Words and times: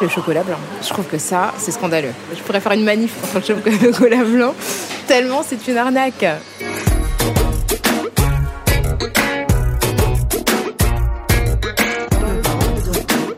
Le 0.00 0.08
chocolat 0.08 0.44
blanc. 0.44 0.58
Je 0.80 0.88
trouve 0.88 1.06
que 1.06 1.18
ça, 1.18 1.52
c'est 1.58 1.72
scandaleux. 1.72 2.12
Je 2.32 2.40
pourrais 2.42 2.60
faire 2.60 2.72
une 2.72 2.84
manif 2.84 3.14
contre 3.20 3.52
le 3.52 3.92
chocolat 3.92 4.22
blanc, 4.22 4.54
tellement 5.08 5.42
c'est 5.42 5.66
une 5.66 5.76
arnaque. 5.76 6.24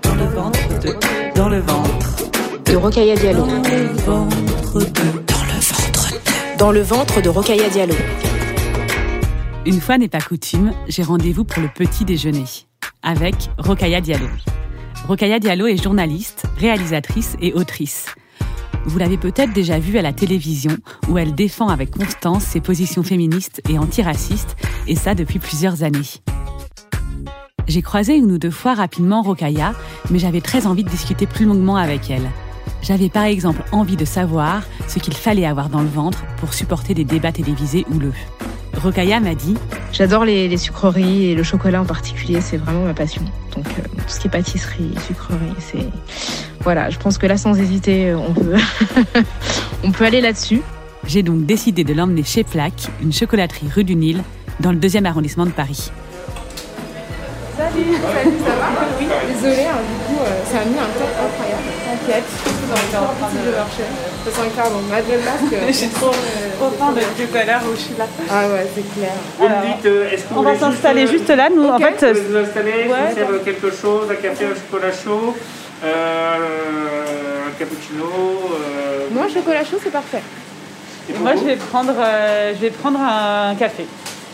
Dans 0.02 0.14
le 0.14 0.24
ventre 0.26 0.78
de. 0.80 1.34
Dans 1.34 1.48
le 1.48 1.60
ventre. 1.60 2.62
De 2.66 2.76
Rokhaya 2.76 3.14
Diallo. 3.14 3.46
Dans 3.46 3.54
le 3.54 3.86
ventre 4.04 4.78
de. 4.80 5.22
Dans 5.26 5.42
le 5.44 5.60
ventre 5.60 6.12
de. 6.12 6.58
Dans 6.58 6.72
le 6.72 6.80
ventre 6.82 7.22
de 7.22 7.28
Rokhaya 7.30 7.68
Diallo. 7.70 7.94
Une 9.64 9.80
fois 9.80 9.96
n'est 9.96 10.08
pas 10.08 10.20
coutume, 10.20 10.72
j'ai 10.88 11.02
rendez-vous 11.02 11.44
pour 11.44 11.62
le 11.62 11.68
petit 11.68 12.04
déjeuner 12.04 12.44
avec 13.02 13.34
Rokhaya 13.56 14.02
Diallo. 14.02 14.26
Rokhaya 15.08 15.38
Diallo 15.38 15.66
est 15.66 15.82
journaliste, 15.82 16.44
réalisatrice 16.60 17.36
et 17.40 17.54
autrice. 17.54 18.14
Vous 18.84 18.98
l'avez 18.98 19.16
peut-être 19.16 19.54
déjà 19.54 19.78
vue 19.78 19.96
à 19.96 20.02
la 20.02 20.12
télévision 20.12 20.76
où 21.08 21.16
elle 21.16 21.34
défend 21.34 21.68
avec 21.68 21.90
constance 21.90 22.44
ses 22.44 22.60
positions 22.60 23.02
féministes 23.02 23.62
et 23.70 23.78
antiracistes, 23.78 24.56
et 24.86 24.94
ça 24.94 25.14
depuis 25.14 25.38
plusieurs 25.38 25.82
années. 25.82 26.20
J'ai 27.66 27.80
croisé 27.80 28.14
une 28.14 28.30
ou 28.32 28.38
deux 28.38 28.50
fois 28.50 28.74
rapidement 28.74 29.22
Rokhaya, 29.22 29.72
mais 30.10 30.18
j'avais 30.18 30.42
très 30.42 30.66
envie 30.66 30.84
de 30.84 30.90
discuter 30.90 31.26
plus 31.26 31.46
longuement 31.46 31.76
avec 31.76 32.10
elle. 32.10 32.28
J'avais 32.82 33.08
par 33.08 33.24
exemple 33.24 33.62
envie 33.72 33.96
de 33.96 34.04
savoir 34.04 34.62
ce 34.86 34.98
qu'il 34.98 35.14
fallait 35.14 35.46
avoir 35.46 35.70
dans 35.70 35.80
le 35.80 35.88
ventre 35.88 36.24
pour 36.38 36.52
supporter 36.52 36.92
des 36.92 37.04
débats 37.04 37.32
télévisés 37.32 37.86
houleux. 37.90 38.14
Rokhaya 38.82 39.20
m'a 39.20 39.34
dit 39.34 39.56
J'adore 39.92 40.26
les, 40.26 40.46
les 40.46 40.56
sucreries 40.58 41.26
et 41.30 41.34
le 41.34 41.42
chocolat 41.42 41.80
en 41.80 41.86
particulier, 41.86 42.40
c'est 42.42 42.58
vraiment 42.58 42.84
ma 42.84 42.94
passion. 42.94 43.22
Donc 43.56 43.66
euh, 43.66 43.82
tout 43.96 44.08
ce 44.08 44.20
qui 44.20 44.28
est 44.28 44.30
pâtisserie, 44.30 44.94
sucrerie, 45.06 45.54
c'est 45.58 45.86
voilà. 46.60 46.90
Je 46.90 46.98
pense 46.98 47.18
que 47.18 47.26
là, 47.26 47.36
sans 47.36 47.58
hésiter, 47.58 48.14
on 48.14 48.32
peut 48.32 48.54
on 49.84 49.90
peut 49.92 50.04
aller 50.04 50.20
là-dessus. 50.20 50.62
J'ai 51.06 51.22
donc 51.22 51.46
décidé 51.46 51.82
de 51.84 51.94
l'emmener 51.94 52.22
chez 52.24 52.44
Plaque, 52.44 52.88
une 53.02 53.12
chocolaterie 53.12 53.68
rue 53.74 53.84
du 53.84 53.96
Nil, 53.96 54.22
dans 54.60 54.70
le 54.70 54.76
deuxième 54.76 55.06
arrondissement 55.06 55.46
de 55.46 55.50
Paris. 55.50 55.90
Salut, 57.56 57.82
salut, 57.92 58.36
ça 58.44 58.54
va? 58.56 58.68
Oui, 58.98 59.06
désolé, 59.34 59.64
hein, 59.64 59.80
du 59.84 60.14
coup, 60.14 60.20
euh, 60.22 60.44
ça 60.50 60.60
a 60.60 60.64
mis 60.64 60.76
un 60.78 60.88
temps 60.96 61.12
incroyable. 61.12 61.62
T'inquiète, 61.84 62.24
dans 62.68 63.00
les 63.00 63.20
parties 63.20 63.36
de 63.46 63.52
marché. 63.56 63.82
De 63.82 64.24
toute 64.24 64.34
façon, 64.34 64.48
pardon, 64.56 64.80
Madeleine 64.90 65.20
Masque. 65.24 65.54
Je 65.68 65.72
suis 65.72 65.88
trop, 65.88 66.10
trop 66.58 66.70
fan 66.78 66.94
depuis 66.94 67.26
tout 67.26 67.36
à 67.36 67.44
l'heure 67.44 67.60
où 67.70 67.74
je 67.74 67.80
suis 67.80 67.94
là. 67.98 68.06
Ah 68.30 68.48
ouais, 68.48 68.66
c'est 68.74 68.94
clair. 68.94 69.12
Vous 69.38 69.48
me 69.48 69.66
dites, 69.76 69.86
euh, 69.86 70.10
est-ce 70.10 70.22
que 70.24 70.34
vous 70.34 70.40
On 70.40 70.42
va 70.42 70.56
s'installer 70.58 71.02
juste, 71.06 71.26
juste 71.26 71.30
là, 71.30 71.48
nous. 71.54 71.64
En 71.64 71.76
Ok. 71.76 71.82
fait, 71.82 72.02
euh, 72.06 72.12
vous 72.14 72.32
vous 72.32 72.36
installer, 72.38 72.72
je 72.84 72.88
vous 72.88 73.14
sers 73.14 73.44
quelque 73.44 73.70
chose, 73.70 74.06
un 74.10 74.14
café, 74.14 74.44
un 74.46 74.54
chocolat 74.54 74.92
chaud, 74.92 75.36
euh, 75.84 77.48
un 77.48 77.58
cappuccino. 77.58 78.04
euh, 78.04 79.06
Moi, 79.12 79.26
chocolat 79.32 79.64
chaud, 79.64 79.78
c'est 79.82 79.90
parfait. 79.92 80.22
et 81.08 81.12
pour 81.12 81.22
moi, 81.22 81.32
vous 81.34 81.40
je 81.40 81.44
vais 81.46 81.56
prendre, 81.56 81.92
euh, 81.98 82.52
je 82.54 82.60
vais 82.60 82.70
prendre 82.70 82.98
un 83.00 83.54
café. 83.56 83.86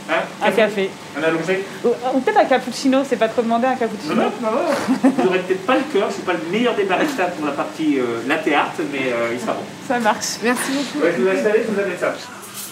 Hein, 0.08 0.22
Un 0.40 0.50
café. 0.52 0.88
Un 1.18 1.22
allongé 1.24 1.64
Ou, 1.84 1.88
ou 2.14 2.20
peut-être 2.20 2.38
un 2.38 2.44
cappuccino, 2.44 2.98
c'est 3.08 3.16
pas 3.16 3.26
trop 3.28 3.42
demandé 3.42 3.66
un 3.66 3.74
cappuccino. 3.74 4.14
non, 4.14 4.22
non, 4.40 4.50
non. 4.52 5.10
Vous 5.16 5.24
n'aurez 5.24 5.40
peut-être 5.40 5.66
pas 5.66 5.74
le 5.74 5.82
cœur, 5.92 6.08
je 6.10 6.14
suis 6.14 6.22
pas 6.22 6.34
le 6.34 6.48
meilleur 6.52 6.74
des 6.76 6.84
baristas 6.84 7.26
pour 7.36 7.44
la 7.46 7.52
partie 7.52 7.98
euh, 7.98 8.20
latte 8.28 8.46
art, 8.54 8.70
mais 8.92 9.10
euh, 9.12 9.30
il 9.34 9.40
sera 9.40 9.54
bon. 9.54 9.62
Ça 9.88 9.98
marche. 9.98 10.36
Merci 10.44 10.70
beaucoup. 10.72 11.04
Ouais, 11.04 11.12
je 11.16 11.22
vous 11.22 11.28
installe, 11.28 11.60
je 11.66 11.72
vous 11.74 11.80
amène 11.80 11.98
ça. 11.98 12.14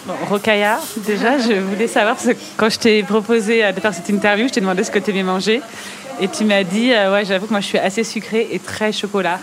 Bon, 0.07 0.13
Rokaya, 0.29 0.79
déjà, 0.99 1.39
je 1.39 1.55
voulais 1.55 1.89
savoir, 1.89 2.15
parce 2.15 2.29
que 2.29 2.35
quand 2.57 2.69
je 2.71 2.79
t'ai 2.79 3.03
proposé 3.03 3.73
de 3.73 3.81
faire 3.81 3.95
cette 3.95 4.11
interview, 4.11 4.47
je 4.47 4.53
t'ai 4.53 4.61
demandé 4.61 4.85
ce 4.85 4.91
que 4.93 4.99
tu 5.01 5.11
aimais 5.11 5.23
manger. 5.25 5.61
Et 6.21 6.29
tu 6.29 6.45
m'as 6.45 6.63
dit, 6.63 6.93
euh, 6.93 7.13
ouais, 7.13 7.25
j'avoue 7.25 7.47
que 7.47 7.51
moi 7.51 7.61
je 7.61 7.67
suis 7.67 7.79
assez 7.79 8.05
sucrée 8.05 8.49
et 8.53 8.59
très 8.59 8.93
chocolat. 8.93 9.39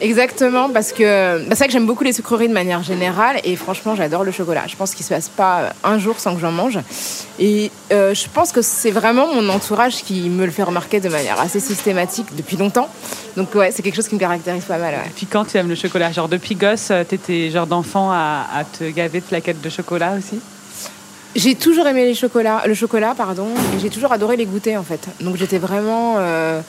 Exactement, 0.00 0.68
parce 0.68 0.92
que 0.92 1.38
bah, 1.38 1.50
c'est 1.50 1.58
vrai 1.58 1.66
que 1.68 1.72
j'aime 1.72 1.86
beaucoup 1.86 2.04
les 2.04 2.12
sucreries 2.12 2.48
de 2.48 2.52
manière 2.52 2.82
générale 2.82 3.40
et 3.44 3.56
franchement 3.56 3.94
j'adore 3.94 4.24
le 4.24 4.32
chocolat. 4.32 4.64
Je 4.66 4.76
pense 4.76 4.94
qu'il 4.94 5.06
se 5.06 5.14
passe 5.14 5.28
pas 5.30 5.72
un 5.84 5.98
jour 5.98 6.18
sans 6.20 6.34
que 6.34 6.40
j'en 6.40 6.52
mange. 6.52 6.78
Et 7.38 7.70
euh, 7.92 8.12
je 8.12 8.26
pense 8.28 8.52
que 8.52 8.60
c'est 8.60 8.90
vraiment 8.90 9.32
mon 9.32 9.48
entourage 9.48 10.02
qui 10.02 10.28
me 10.28 10.44
le 10.44 10.50
fait 10.50 10.64
remarquer 10.64 11.00
de 11.00 11.08
manière 11.08 11.40
assez 11.40 11.60
systématique 11.60 12.26
depuis 12.36 12.58
longtemps. 12.58 12.88
Donc 13.38 13.54
ouais, 13.54 13.70
c'est 13.70 13.82
quelque 13.82 13.96
chose 13.96 14.08
qui 14.08 14.16
me 14.16 14.20
caractérise 14.20 14.64
pas 14.64 14.76
mal. 14.78 14.94
ouais. 14.94 15.10
Puis 15.16 15.24
quand 15.26 15.46
tu 15.46 15.56
aimes 15.56 15.68
le 15.68 15.74
chocolat 15.74 16.12
Genre 16.12 16.28
depuis 16.28 16.56
gosse, 16.56 16.88
euh, 16.90 17.02
t'étais 17.04 17.50
genre 17.50 17.66
d'enfant 17.66 18.10
à, 18.12 18.46
à 18.54 18.64
te 18.64 18.84
gaver 18.90 19.20
de 19.20 19.24
plaquettes 19.24 19.62
de 19.62 19.70
chocolat 19.70 20.12
aussi? 20.18 20.40
J'ai 21.36 21.54
toujours 21.54 21.86
aimé 21.86 22.06
les 22.06 22.14
chocolats, 22.14 22.62
le 22.66 22.72
chocolat, 22.72 23.14
pardon, 23.14 23.48
et 23.76 23.78
j'ai 23.80 23.90
toujours 23.90 24.10
adoré 24.10 24.38
les 24.38 24.46
goûter 24.46 24.76
en 24.78 24.82
fait. 24.82 25.06
Donc 25.20 25.36
j'étais 25.36 25.58
vraiment 25.58 26.14
euh, 26.16 26.62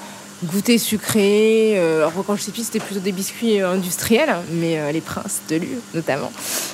goûter 0.43 0.77
sucré. 0.77 1.75
euh, 1.77 1.99
alors 1.99 2.25
quand 2.25 2.35
je 2.35 2.41
suis 2.41 2.51
petite, 2.51 2.65
c'était 2.65 2.79
plutôt 2.81 2.99
des 2.99 3.13
biscuits 3.13 3.61
euh, 3.61 3.71
industriels, 3.71 4.35
mais 4.51 4.77
euh, 4.77 4.91
les 4.91 4.99
princes 4.99 5.39
de 5.49 5.55
Lu 5.55 5.69
notamment. 5.93 6.33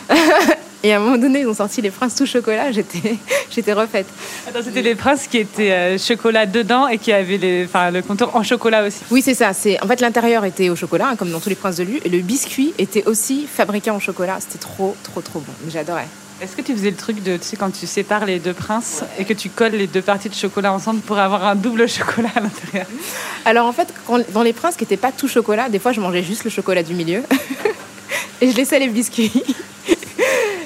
et 0.83 0.91
à 0.91 0.97
un 0.97 0.99
moment 1.01 1.19
donné, 1.19 1.41
ils 1.41 1.47
ont 1.47 1.53
sorti 1.53 1.81
les 1.83 1.91
princes 1.91 2.15
tout 2.15 2.25
chocolat. 2.25 2.71
J'étais, 2.71 3.15
j'étais 3.51 3.73
refaite. 3.73 4.07
Attends, 4.49 4.63
c'était 4.63 4.81
les 4.81 4.95
princes 4.95 5.27
qui 5.27 5.37
étaient 5.37 5.71
euh, 5.71 5.97
chocolat 5.99 6.47
dedans 6.47 6.87
et 6.87 6.97
qui 6.97 7.13
avaient 7.13 7.37
les, 7.37 7.65
enfin, 7.65 7.91
le 7.91 8.01
contour 8.01 8.35
en 8.35 8.41
chocolat 8.41 8.87
aussi. 8.87 9.01
Oui, 9.11 9.21
c'est 9.21 9.35
ça. 9.35 9.53
C'est 9.53 9.79
en 9.83 9.87
fait 9.87 10.01
l'intérieur 10.01 10.45
était 10.45 10.69
au 10.69 10.75
chocolat, 10.75 11.09
hein, 11.09 11.15
comme 11.15 11.29
dans 11.29 11.39
tous 11.39 11.49
les 11.49 11.55
princes 11.55 11.75
de 11.75 11.83
Lu, 11.83 11.99
et 12.03 12.09
le 12.09 12.21
biscuit 12.21 12.73
était 12.79 13.05
aussi 13.05 13.45
fabriqué 13.45 13.91
en 13.91 13.99
chocolat. 13.99 14.37
C'était 14.39 14.57
trop, 14.57 14.95
trop, 15.03 15.21
trop 15.21 15.41
bon. 15.41 15.53
J'adorais. 15.69 16.07
Est-ce 16.43 16.57
que 16.57 16.61
tu 16.61 16.73
faisais 16.73 16.89
le 16.89 16.97
truc 16.97 17.23
de, 17.23 17.37
tu 17.37 17.43
sais, 17.45 17.55
quand 17.55 17.71
tu 17.71 17.87
sépares 17.87 18.25
les 18.25 18.37
deux 18.37 18.53
princes 18.53 19.03
et 19.17 19.23
que 19.23 19.31
tu 19.33 19.49
colles 19.49 19.71
les 19.71 19.87
deux 19.87 20.01
parties 20.01 20.27
de 20.27 20.33
chocolat 20.35 20.73
ensemble 20.73 20.99
pour 20.99 21.17
avoir 21.17 21.45
un 21.45 21.55
double 21.55 21.87
chocolat 21.97 22.29
à 22.35 22.41
l'intérieur? 22.41 22.85
Alors 23.45 23.65
en 23.65 23.71
fait, 23.71 23.87
quand- 24.05 24.29
dans 24.33 24.43
les 24.43 24.51
princes 24.51 24.75
qui 24.75 24.83
n'étaient 24.83 24.97
pas 24.97 25.13
tout 25.13 25.29
chocolat, 25.29 25.69
des 25.69 25.79
fois 25.79 25.93
je 25.93 26.01
mangeais 26.01 26.21
juste 26.21 26.43
le 26.43 26.49
chocolat 26.49 26.83
du 26.83 26.95
milieu 26.95 27.23
et 28.41 28.51
je 28.51 28.55
laissais 28.57 28.77
les 28.79 28.89
biscuits. 28.89 29.31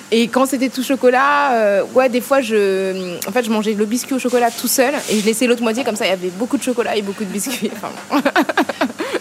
Et 0.09 0.29
quand 0.29 0.45
c'était 0.45 0.69
tout 0.69 0.83
chocolat, 0.83 1.51
euh, 1.55 1.83
ouais, 1.93 2.07
des 2.07 2.21
fois 2.21 2.39
je, 2.39 3.17
en 3.27 3.31
fait, 3.33 3.43
je 3.43 3.49
mangeais 3.51 3.73
le 3.73 3.83
biscuit 3.85 4.15
au 4.15 4.19
chocolat 4.19 4.49
tout 4.49 4.69
seul 4.69 4.93
et 5.09 5.19
je 5.19 5.25
laissais 5.25 5.47
l'autre 5.47 5.61
moitié 5.61 5.83
comme 5.83 5.97
ça. 5.97 6.05
Il 6.05 6.09
y 6.09 6.13
avait 6.13 6.29
beaucoup 6.29 6.57
de 6.57 6.63
chocolat 6.63 6.95
et 6.95 7.01
beaucoup 7.01 7.25
de 7.25 7.29
biscuits. 7.29 7.69
Enfin, 7.75 7.89
bon. 8.09 8.21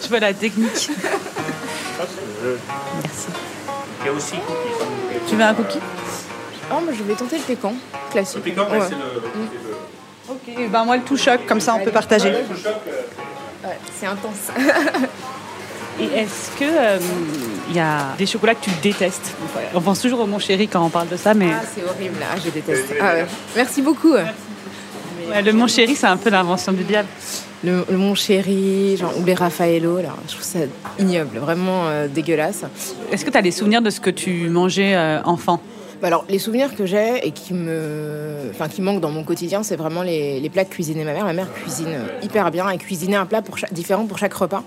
Je 0.01 0.07
vois 0.09 0.21
la 0.21 0.33
technique. 0.33 0.89
Merci. 3.03 3.27
Il 4.01 4.07
y 4.07 4.09
a 4.09 4.13
aussi 4.13 4.35
cookies. 4.47 5.27
Tu 5.29 5.35
veux 5.35 5.43
un 5.43 5.55
cookie? 5.55 5.81
Oh, 6.73 6.77
mais 6.87 6.95
je 6.95 7.03
vais 7.03 7.15
tenter 7.15 7.37
le 7.39 7.43
pécan 7.43 7.75
classique. 8.11 8.43
Le 8.45 8.53
ouais, 8.53 8.69
Ouais. 8.71 8.79
c'est 8.89 8.95
le. 8.95 10.33
Ok, 10.65 10.71
ben 10.71 10.85
moi 10.85 10.97
le 10.97 11.03
tout 11.03 11.17
choc, 11.17 11.41
comme 11.47 11.61
ça 11.61 11.75
on 11.81 11.85
peut 11.85 11.93
partager. 11.93 12.31
Le 12.31 12.57
choc, 12.57 12.73
euh, 12.89 13.69
Ouais, 13.69 13.79
c'est 13.99 14.07
intense. 14.07 14.51
Et 15.99 16.05
est-ce 16.19 16.51
que 16.59 16.65
euh, 16.65 16.99
il 17.71 17.77
y 17.77 17.81
a 17.81 18.09
des 18.19 18.27
chocolats 18.27 18.55
que 18.55 18.65
tu 18.65 18.71
détestes? 18.83 19.35
On 19.75 19.81
pense 19.81 20.01
toujours 20.01 20.21
au 20.21 20.27
mon 20.27 20.39
chéri 20.39 20.69
quand 20.69 20.85
on 20.85 20.91
parle 20.91 21.09
de 21.09 21.17
ça, 21.17 21.33
mais 21.33 21.49
Ah, 21.55 21.63
c'est 21.75 21.83
horrible 21.85 22.19
là, 22.21 22.27
je 22.45 22.51
déteste. 22.51 22.87
Ah 23.01 23.15
ouais. 23.15 23.27
Merci 23.55 23.81
beaucoup. 23.83 24.13
Ouais, 24.13 25.43
le 25.43 25.53
mon 25.53 25.67
chéri 25.69 25.95
c'est 25.97 26.07
un 26.07 26.17
peu 26.19 26.29
l'invention 26.31 26.73
du 26.73 26.85
diable. 26.85 27.09
Le, 27.65 27.85
le 27.91 27.97
Mon 27.97 28.15
Chéri, 28.15 28.97
genre, 28.99 29.15
ou 29.19 29.25
les 29.25 29.33
Raffaello, 29.35 29.97
là, 30.01 30.11
je 30.29 30.33
trouve 30.35 30.45
ça 30.45 30.59
ignoble, 30.99 31.39
vraiment 31.39 31.87
euh, 31.87 32.07
dégueulasse. 32.07 32.63
Est-ce 33.11 33.25
que 33.25 33.31
tu 33.31 33.39
as 33.39 33.43
des 33.43 33.51
souvenirs 33.51 33.81
de 33.81 33.89
ce 33.89 33.99
que 33.99 34.11
tu 34.11 34.51
mangeais 34.51 34.95
euh, 34.95 35.23
enfant? 35.25 35.61
Alors, 36.03 36.25
les 36.29 36.39
souvenirs 36.39 36.75
que 36.77 36.87
j'ai 36.87 37.27
et 37.27 37.31
qui 37.33 37.55
me, 37.55 38.51
enfin, 38.51 38.69
qui 38.69 38.83
manquent 38.83 39.01
dans 39.01 39.11
mon 39.11 39.25
quotidien, 39.25 39.63
c'est 39.63 39.77
vraiment 39.77 40.03
les, 40.03 40.51
plats 40.53 40.65
que 40.65 40.95
ma 41.05 41.13
mère. 41.13 41.25
Ma 41.25 41.33
mère 41.33 41.53
cuisine 41.53 41.97
hyper 42.23 42.51
bien. 42.51 42.69
Elle 42.69 42.79
cuisinait 42.79 43.17
un 43.17 43.27
plat 43.27 43.43
pour 43.43 43.57
différent 43.73 44.07
pour 44.07 44.19
chaque 44.19 44.35
repas. 44.35 44.63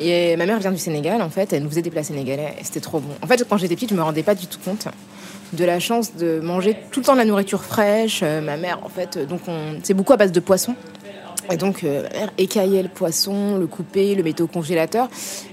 Et 0.00 0.36
ma 0.36 0.46
mère 0.46 0.58
vient 0.60 0.72
du 0.72 0.78
Sénégal, 0.78 1.20
en 1.20 1.30
fait. 1.30 1.52
Elle 1.52 1.62
nous 1.62 1.68
faisait 1.68 1.82
des 1.82 1.90
plats 1.90 2.02
sénégalais 2.02 2.54
et 2.60 2.64
c'était 2.64 2.80
trop 2.80 3.00
bon. 3.00 3.10
En 3.22 3.26
fait, 3.26 3.44
quand 3.48 3.56
j'étais 3.56 3.74
petite, 3.74 3.90
je 3.90 3.94
me 3.94 4.02
rendais 4.02 4.22
pas 4.22 4.34
du 4.34 4.46
tout 4.46 4.58
compte 4.64 4.88
de 5.52 5.64
la 5.64 5.80
chance 5.80 6.14
de 6.14 6.40
manger 6.40 6.76
tout 6.90 7.00
le 7.00 7.06
temps 7.06 7.14
de 7.14 7.18
la 7.18 7.24
nourriture 7.24 7.64
fraîche. 7.64 8.20
Euh, 8.22 8.40
ma 8.40 8.56
mère, 8.56 8.80
en 8.84 8.88
fait, 8.88 9.18
donc 9.18 9.40
on, 9.48 9.78
c'est 9.82 9.94
beaucoup 9.94 10.12
à 10.12 10.16
base 10.16 10.32
de 10.32 10.40
poisson. 10.40 10.74
Et 11.50 11.56
donc, 11.56 11.84
euh, 11.84 12.06
écaillait 12.36 12.82
le 12.82 12.88
poisson, 12.88 13.56
le 13.58 13.66
coupait, 13.66 14.14
le 14.14 14.28
au 14.42 14.46
congélateur. 14.46 15.08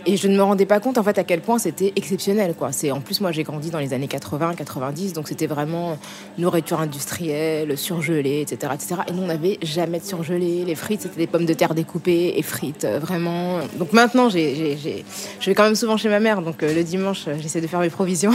Et 0.05 0.17
je 0.17 0.27
ne 0.27 0.35
me 0.35 0.43
rendais 0.43 0.65
pas 0.65 0.79
compte, 0.79 0.97
en 0.97 1.03
fait, 1.03 1.17
à 1.17 1.23
quel 1.23 1.41
point 1.41 1.57
c'était 1.57 1.93
exceptionnel, 1.95 2.53
en 2.91 3.01
plus, 3.01 3.21
moi, 3.21 3.31
j'ai 3.31 3.43
grandi 3.43 3.69
dans 3.69 3.79
les 3.79 3.93
années 3.93 4.07
80, 4.07 4.55
90, 4.55 5.13
donc 5.13 5.27
c'était 5.27 5.47
vraiment 5.47 5.97
nourriture 6.37 6.79
industrielle, 6.79 7.77
surgelée, 7.77 8.41
etc., 8.41 8.73
etc. 8.73 9.01
Et 9.07 9.13
nous, 9.13 9.23
on 9.23 9.27
n'avait 9.27 9.57
jamais 9.61 9.99
de 9.99 10.05
surgelé. 10.05 10.63
Les 10.65 10.75
frites, 10.75 11.01
c'était 11.01 11.17
des 11.17 11.27
pommes 11.27 11.45
de 11.45 11.53
terre 11.53 11.73
découpées 11.73 12.33
et 12.37 12.41
frites, 12.41 12.85
euh, 12.85 12.99
vraiment. 12.99 13.59
Donc 13.77 13.93
maintenant, 13.93 14.29
je 14.29 14.37
vais 14.37 15.55
quand 15.55 15.63
même 15.63 15.75
souvent 15.75 15.97
chez 15.97 16.09
ma 16.09 16.19
mère, 16.19 16.41
donc 16.41 16.63
euh, 16.63 16.73
le 16.73 16.83
dimanche, 16.83 17.25
euh, 17.27 17.35
j'essaie 17.39 17.61
de 17.61 17.67
faire 17.67 17.79
mes 17.79 17.89
provisions 17.89 18.33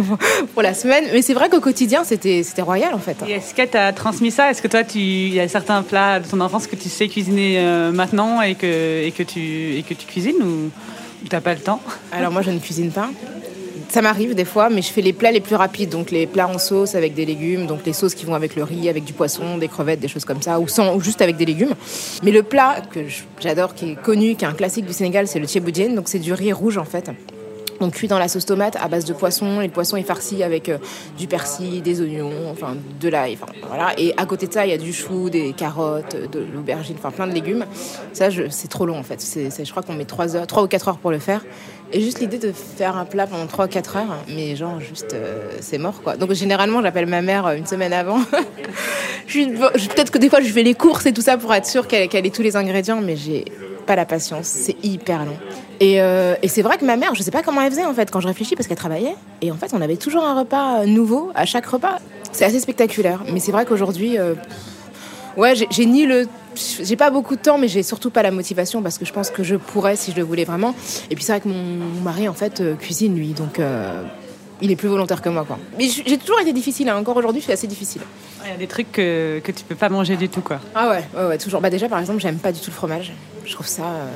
pour 0.54 0.62
la 0.62 0.74
semaine. 0.74 1.04
Mais 1.12 1.22
c'est 1.22 1.34
vrai 1.34 1.48
qu'au 1.48 1.60
quotidien, 1.60 2.04
c'était, 2.04 2.42
royal, 2.58 2.94
en 2.94 2.98
fait. 2.98 3.16
Est-ce 3.28 3.54
qu'elle 3.54 3.70
t'a 3.70 3.92
transmis 3.92 4.30
ça? 4.30 4.50
Est-ce 4.50 4.62
que 4.62 4.68
toi, 4.68 4.84
tu, 4.84 4.98
il 4.98 5.34
y 5.34 5.40
a 5.40 5.48
certains 5.48 5.82
plats 5.82 6.20
de 6.20 6.28
ton 6.28 6.40
enfance 6.40 6.66
que 6.66 6.76
tu 6.76 6.88
sais 7.00 7.08
cuisiner 7.08 7.58
euh, 7.58 7.92
maintenant 7.92 8.42
et 8.42 8.54
que, 8.54 9.02
et, 9.04 9.10
que 9.10 9.22
tu, 9.22 9.76
et 9.76 9.82
que 9.82 9.94
tu 9.94 10.06
cuisines 10.06 10.42
ou, 10.42 10.70
t'as 11.28 11.40
pas 11.40 11.54
le 11.54 11.60
temps? 11.60 11.80
Alors 12.12 12.30
moi 12.30 12.42
je 12.42 12.50
ne 12.50 12.58
cuisine 12.58 12.90
pas. 12.90 13.08
Ça 13.88 14.02
m'arrive 14.02 14.34
des 14.34 14.44
fois, 14.44 14.68
mais 14.70 14.82
je 14.82 14.92
fais 14.92 15.00
les 15.00 15.12
plats 15.12 15.32
les 15.32 15.40
plus 15.40 15.56
rapides, 15.56 15.88
donc 15.88 16.10
les 16.12 16.26
plats 16.26 16.46
en 16.46 16.58
sauce 16.58 16.94
avec 16.94 17.14
des 17.14 17.24
légumes, 17.24 17.66
donc 17.66 17.80
les 17.84 17.92
sauces 17.92 18.14
qui 18.14 18.24
vont 18.24 18.34
avec 18.34 18.54
le 18.54 18.62
riz, 18.62 18.88
avec 18.88 19.04
du 19.04 19.12
poisson, 19.12 19.58
des 19.58 19.66
crevettes, 19.66 19.98
des 19.98 20.08
choses 20.08 20.24
comme 20.24 20.42
ça, 20.42 20.60
ou 20.60 20.68
sans, 20.68 20.94
ou 20.94 21.00
juste 21.00 21.22
avec 21.22 21.36
des 21.36 21.46
légumes. 21.46 21.74
Mais 22.22 22.30
le 22.30 22.44
plat 22.44 22.82
que 22.92 23.00
j'adore, 23.40 23.74
qui 23.74 23.92
est 23.92 23.94
connu, 24.00 24.36
qui 24.36 24.44
est 24.44 24.48
un 24.48 24.52
classique 24.52 24.86
du 24.86 24.92
Sénégal, 24.92 25.26
c'est 25.26 25.40
le 25.40 25.46
tchéboudienne, 25.46 25.96
donc 25.96 26.08
c'est 26.08 26.20
du 26.20 26.32
riz 26.32 26.52
rouge 26.52 26.78
en 26.78 26.84
fait. 26.84 27.10
On 27.82 27.88
cuit 27.88 28.08
dans 28.08 28.18
la 28.18 28.28
sauce 28.28 28.44
tomate 28.44 28.76
à 28.76 28.88
base 28.88 29.06
de 29.06 29.14
poisson 29.14 29.62
et 29.62 29.66
le 29.66 29.72
poisson 29.72 29.96
est 29.96 30.02
farci 30.02 30.42
avec 30.42 30.68
euh, 30.68 30.76
du 31.16 31.26
persil, 31.26 31.80
des 31.80 32.02
oignons, 32.02 32.30
enfin 32.50 32.76
de 33.00 33.08
l'ail, 33.08 33.38
enfin 33.40 33.50
voilà. 33.66 33.98
Et 33.98 34.12
à 34.18 34.26
côté 34.26 34.46
de 34.46 34.52
ça, 34.52 34.66
il 34.66 34.70
y 34.70 34.74
a 34.74 34.78
du 34.78 34.92
chou, 34.92 35.30
des 35.30 35.54
carottes, 35.54 36.14
de 36.14 36.44
l'aubergine, 36.52 36.96
enfin 36.98 37.10
plein 37.10 37.26
de 37.26 37.32
légumes. 37.32 37.64
Ça, 38.12 38.28
c'est 38.50 38.68
trop 38.68 38.84
long 38.84 38.98
en 38.98 39.02
fait. 39.02 39.22
C'est, 39.22 39.64
je 39.64 39.70
crois 39.70 39.82
qu'on 39.82 39.94
met 39.94 40.04
3 40.04 40.36
heures, 40.36 40.46
3 40.46 40.64
ou 40.64 40.66
4 40.66 40.88
heures 40.88 40.98
pour 40.98 41.10
le 41.10 41.18
faire. 41.18 41.42
Et 41.92 42.02
juste 42.02 42.20
l'idée 42.20 42.38
de 42.38 42.52
faire 42.52 42.96
un 42.96 43.06
plat 43.06 43.26
pendant 43.26 43.46
3 43.46 43.64
ou 43.64 43.68
4 43.68 43.96
heures, 43.96 44.16
mais 44.28 44.56
genre 44.56 44.78
juste 44.78 45.14
euh, 45.14 45.50
c'est 45.60 45.78
mort 45.78 46.02
quoi. 46.02 46.16
Donc 46.16 46.34
généralement, 46.34 46.82
j'appelle 46.82 47.06
ma 47.06 47.22
mère 47.22 47.46
euh, 47.46 47.54
une 47.54 47.66
semaine 47.66 47.94
avant. 47.94 48.20
peut-être 49.26 50.10
que 50.10 50.18
des 50.18 50.28
fois 50.28 50.40
je 50.40 50.52
fais 50.52 50.62
les 50.62 50.74
courses 50.74 51.06
et 51.06 51.12
tout 51.12 51.22
ça 51.22 51.38
pour 51.38 51.54
être 51.54 51.86
qu'elle, 51.86 52.08
qu'elle 52.08 52.26
ait 52.26 52.30
tous 52.30 52.42
les 52.42 52.56
ingrédients, 52.56 53.00
mais 53.00 53.16
j'ai 53.16 53.44
pas 53.90 53.96
la 53.96 54.06
patience. 54.06 54.46
C'est 54.46 54.76
hyper 54.84 55.24
long. 55.24 55.36
Et, 55.80 56.00
euh, 56.00 56.36
et 56.44 56.48
c'est 56.48 56.62
vrai 56.62 56.78
que 56.78 56.84
ma 56.84 56.96
mère, 56.96 57.16
je 57.16 57.24
sais 57.24 57.32
pas 57.32 57.42
comment 57.42 57.60
elle 57.60 57.72
faisait 57.72 57.84
en 57.84 57.92
fait 57.92 58.08
quand 58.08 58.20
je 58.20 58.28
réfléchis 58.28 58.54
parce 58.54 58.68
qu'elle 58.68 58.76
travaillait. 58.76 59.16
Et 59.40 59.50
en 59.50 59.56
fait, 59.56 59.74
on 59.74 59.80
avait 59.80 59.96
toujours 59.96 60.22
un 60.24 60.38
repas 60.38 60.86
nouveau 60.86 61.32
à 61.34 61.44
chaque 61.44 61.66
repas. 61.66 61.98
C'est 62.30 62.44
assez 62.44 62.60
spectaculaire. 62.60 63.24
Mais 63.32 63.40
c'est 63.40 63.50
vrai 63.50 63.66
qu'aujourd'hui, 63.66 64.16
euh, 64.16 64.34
ouais, 65.36 65.54
j'ai 65.56 65.86
ni 65.86 66.06
le, 66.06 66.28
j'ai 66.54 66.94
pas 66.94 67.10
beaucoup 67.10 67.34
de 67.34 67.40
temps, 67.40 67.58
mais 67.58 67.66
j'ai 67.66 67.82
surtout 67.82 68.10
pas 68.10 68.22
la 68.22 68.30
motivation 68.30 68.80
parce 68.80 68.96
que 68.96 69.04
je 69.04 69.12
pense 69.12 69.28
que 69.28 69.42
je 69.42 69.56
pourrais 69.56 69.96
si 69.96 70.12
je 70.12 70.16
le 70.18 70.22
voulais 70.22 70.44
vraiment. 70.44 70.72
Et 71.10 71.16
puis 71.16 71.24
c'est 71.24 71.32
vrai 71.32 71.40
que 71.40 71.48
mon 71.48 72.00
mari 72.04 72.28
en 72.28 72.34
fait 72.34 72.60
euh, 72.60 72.76
cuisine 72.76 73.16
lui, 73.16 73.32
donc. 73.32 73.58
Il 74.62 74.70
est 74.70 74.76
plus 74.76 74.88
volontaire 74.88 75.22
que 75.22 75.28
moi, 75.28 75.44
quoi. 75.44 75.58
Mais 75.78 75.88
j'ai 75.88 76.18
toujours 76.18 76.40
été 76.40 76.52
difficile. 76.52 76.88
hein. 76.88 76.96
Encore 76.98 77.16
aujourd'hui, 77.16 77.40
je 77.40 77.44
suis 77.44 77.52
assez 77.52 77.66
difficile. 77.66 78.02
Il 78.44 78.50
y 78.50 78.54
a 78.54 78.56
des 78.56 78.66
trucs 78.66 78.90
que, 78.92 79.40
que 79.44 79.52
tu 79.52 79.64
peux 79.64 79.74
pas 79.74 79.88
manger 79.88 80.16
du 80.16 80.28
tout, 80.28 80.40
quoi. 80.40 80.60
Ah 80.74 80.88
ouais, 80.90 81.04
ouais, 81.16 81.26
ouais, 81.28 81.38
toujours. 81.38 81.60
Bah 81.60 81.70
déjà, 81.70 81.88
par 81.88 81.98
exemple, 81.98 82.20
j'aime 82.20 82.38
pas 82.38 82.52
du 82.52 82.60
tout 82.60 82.70
le 82.70 82.74
fromage. 82.76 83.12
Je 83.44 83.52
trouve 83.52 83.66
ça, 83.66 83.82
euh, 83.84 84.08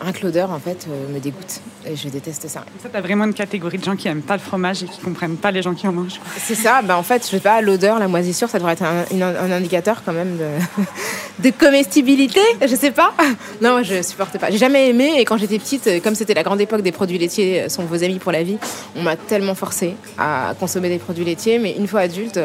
rien 0.00 0.12
que 0.12 0.22
l'odeur, 0.24 0.50
en 0.50 0.58
fait, 0.58 0.86
euh, 0.90 1.12
me 1.14 1.18
dégoûte. 1.20 1.60
Et 1.88 1.96
je 1.96 2.08
déteste 2.08 2.48
ça. 2.48 2.64
Ça, 2.82 2.88
t'as 2.92 3.00
vraiment 3.00 3.24
une 3.24 3.34
catégorie 3.34 3.78
de 3.78 3.84
gens 3.84 3.94
qui 3.96 4.08
aiment 4.08 4.22
pas 4.22 4.34
le 4.34 4.40
fromage 4.40 4.82
et 4.82 4.86
qui 4.86 5.00
comprennent 5.00 5.36
pas 5.36 5.50
les 5.50 5.62
gens 5.62 5.74
qui 5.74 5.86
en 5.86 5.92
mangent. 5.92 6.20
C'est 6.38 6.54
ça, 6.56 6.82
bah 6.82 6.96
en 6.98 7.02
fait, 7.02 7.22
je 7.24 7.28
sais 7.30 7.40
pas, 7.40 7.60
l'odeur, 7.60 7.98
la 7.98 8.08
moisissure, 8.08 8.48
ça 8.48 8.58
devrait 8.58 8.72
être 8.74 8.82
un, 8.82 9.04
une- 9.12 9.22
un 9.22 9.50
indicateur 9.52 10.02
quand 10.04 10.12
même 10.12 10.36
de, 10.36 10.48
de 11.48 11.50
comestibilité, 11.56 12.40
je 12.66 12.74
sais 12.74 12.90
pas. 12.90 13.12
Non, 13.62 13.70
moi, 13.72 13.82
je 13.82 14.02
supporte 14.02 14.36
pas. 14.38 14.50
J'ai 14.50 14.58
jamais 14.58 14.88
aimé, 14.88 15.12
et 15.18 15.24
quand 15.24 15.36
j'étais 15.38 15.58
petite, 15.58 15.86
euh, 15.86 16.00
comme 16.00 16.14
c'était 16.14 16.34
la 16.34 16.42
grande 16.42 16.60
époque 16.60 16.82
des 16.82 16.92
produits 16.92 17.18
laitiers, 17.18 17.62
euh, 17.62 17.68
sont 17.68 17.84
vos 17.84 18.02
amis 18.02 18.18
pour 18.18 18.32
la 18.32 18.42
vie, 18.42 18.58
on 18.96 19.02
m'a 19.02 19.16
tellement 19.16 19.54
forcé 19.54 19.94
à 20.18 20.54
consommer 20.58 20.88
des 20.88 20.98
produits 20.98 21.24
laitiers, 21.24 21.58
mais 21.58 21.72
une 21.78 21.86
fois 21.86 22.00
adulte, 22.00 22.40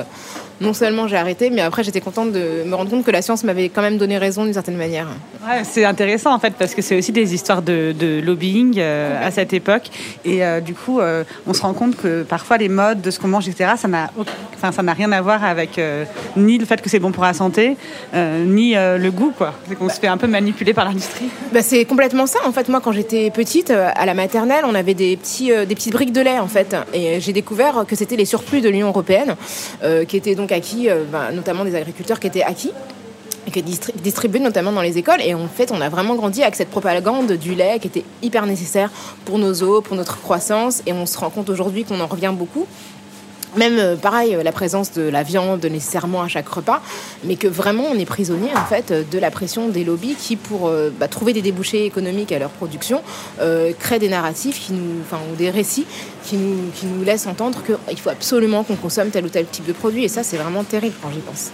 non 0.62 0.74
seulement 0.74 1.08
j'ai 1.08 1.18
arrêté, 1.18 1.50
mais 1.50 1.62
après 1.62 1.84
j'étais 1.84 2.02
contente 2.02 2.32
de 2.32 2.64
me 2.66 2.76
rendre 2.76 2.90
compte 2.90 3.04
que 3.04 3.12
la 3.12 3.22
science 3.22 3.44
m'avait 3.44 3.70
quand 3.70 3.82
même 3.82 3.98
donné 3.98 4.18
raison 4.18 4.46
d'une 4.46 4.54
certaine 4.54 4.78
manière. 4.78 5.08
Ouais, 5.46 5.64
c'est 5.64 5.86
intéressant 5.86 6.34
en 6.34 6.40
fait 6.40 6.54
parce 6.58 6.76
que 6.76 6.82
c'est 6.82 6.96
aussi 6.96 7.12
des 7.12 7.34
histoires 7.34 7.64
de, 7.64 7.94
de 7.98 8.22
lobbying 8.24 8.76
euh, 8.78 9.28
à 9.28 9.32
cette 9.32 9.54
époque 9.54 9.90
et 10.24 10.46
euh, 10.46 10.60
du 10.62 10.76
coup 10.76 11.00
euh, 11.00 11.24
on 11.48 11.54
se 11.54 11.64
rend 11.64 11.74
compte 11.74 11.98
que 11.98 12.22
parfois 12.22 12.58
les 12.58 12.70
modes 12.70 13.02
de 13.02 13.10
ce 13.10 13.20
qu'on 13.20 13.28
mange 13.28 13.48
etc 13.48 13.72
ça 13.76 13.88
n'a 13.88 14.12
enfin 14.54 14.72
ça 14.72 14.84
n'a 14.84 14.94
rien 14.94 15.12
à 15.12 15.22
voir 15.22 15.44
avec 15.44 15.82
ni 16.38 16.60
le 16.60 16.66
fait 16.66 16.80
que 16.80 16.90
c'est 16.90 17.00
bon 17.00 17.12
pour 17.12 17.24
la 17.24 17.34
santé 17.34 17.76
ni 18.14 18.76
le 18.76 19.10
goût 19.10 19.34
quoi 19.36 19.56
c'est 19.68 19.76
qu'on 19.76 19.90
se 19.90 20.00
fait 20.00 20.08
un 20.08 20.18
peu 20.18 20.28
manipuler 20.28 20.74
par 20.74 20.86
l'industrie 20.86 21.30
Bah, 21.52 21.62
c'est 21.62 21.86
complètement 21.86 22.28
ça. 22.28 22.40
En 22.46 22.52
fait, 22.52 22.70
moi, 22.70 22.82
quand 22.82 22.92
j'étais 22.92 23.30
petite, 23.30 23.72
à 23.72 24.06
la 24.06 24.14
maternelle, 24.14 24.64
on 24.66 24.76
avait 24.76 24.94
des, 24.94 25.18
petits, 25.18 25.50
des 25.50 25.76
petites 25.76 25.94
briques 25.94 26.14
de 26.14 26.22
lait, 26.22 26.40
en 26.40 26.48
fait. 26.48 26.76
Et 26.94 27.20
j'ai 27.20 27.34
découvert 27.34 27.86
que 27.88 27.96
c'était 27.96 28.16
les 28.16 28.26
surplus 28.26 28.62
de 28.62 28.70
l'Union 28.70 28.88
européenne, 28.88 29.36
qui 30.08 30.18
étaient 30.18 30.36
donc 30.36 30.51
acquis, 30.54 30.90
euh, 30.90 31.04
bah, 31.12 31.32
notamment 31.32 31.64
des 31.66 31.76
agriculteurs 31.76 32.20
qui 32.20 32.28
étaient 32.28 32.44
acquis 32.44 32.72
qui 33.52 33.60
étaient 33.60 33.68
distri- 33.68 33.94
distribués 34.04 34.40
notamment 34.40 34.72
dans 34.72 34.84
les 34.84 35.00
écoles. 35.00 35.20
Et 35.22 35.34
en 35.34 35.48
fait, 35.48 35.72
on 35.72 35.82
a 35.82 35.90
vraiment 35.90 36.16
grandi 36.16 36.44
avec 36.44 36.56
cette 36.56 36.70
propagande 36.70 37.32
du 37.32 37.56
lait 37.56 37.80
qui 37.80 37.88
était 37.88 38.06
hyper 38.22 38.46
nécessaire 38.46 38.92
pour 39.26 39.40
nos 39.40 39.64
os, 39.64 39.84
pour 39.84 39.96
notre 39.96 40.22
croissance. 40.22 40.84
Et 40.86 40.94
on 40.94 41.08
se 41.08 41.18
rend 41.18 41.32
compte 41.32 41.50
aujourd'hui 41.50 41.84
qu'on 41.84 42.00
en 42.00 42.06
revient 42.06 42.32
beaucoup. 42.34 42.68
Même 43.58 43.78
euh, 43.78 43.96
pareil, 43.98 44.36
euh, 44.36 44.44
la 44.44 44.52
présence 44.52 44.94
de 44.94 45.02
la 45.02 45.24
viande 45.24 45.66
nécessairement 45.66 46.22
à 46.22 46.28
chaque 46.28 46.48
repas, 46.48 46.82
mais 47.26 47.36
que 47.36 47.48
vraiment 47.48 47.84
on 47.92 47.96
est 47.96 48.06
prisonnier 48.06 48.50
en 48.56 48.66
fait 48.66 48.92
euh, 48.92 49.04
de 49.10 49.20
la 49.20 49.30
pression 49.30 49.68
des 49.68 49.84
lobbies 49.84 50.16
qui, 50.16 50.36
pour 50.38 50.72
bah, 51.00 51.08
trouver 51.08 51.34
des 51.34 51.42
débouchés 51.42 51.86
économiques 51.86 52.32
à 52.32 52.40
leur 52.40 52.50
production, 52.50 53.02
euh, 53.42 53.72
créent 53.78 54.00
des 54.00 54.10
narratifs 54.10 54.60
qui 54.60 54.74
nous, 54.74 55.02
enfin, 55.02 55.22
ou 55.32 55.36
des 55.36 55.50
récits 55.50 55.86
qui 56.24 56.38
nous, 56.38 56.72
qui 56.76 56.86
nous 56.86 57.04
laissent 57.04 57.28
entendre 57.28 57.60
qu'il 57.64 58.00
faut 58.00 58.10
absolument 58.10 58.64
qu'on 58.64 58.76
consomme 58.76 59.10
tel 59.10 59.26
ou 59.26 59.30
tel 59.30 59.46
type 59.46 59.66
de 59.66 59.74
produit. 59.74 60.04
Et 60.04 60.08
ça, 60.08 60.24
c'est 60.24 60.38
vraiment 60.38 60.64
terrible 60.64 60.96
quand 61.02 61.10
j'y 61.12 61.20
pense. 61.20 61.52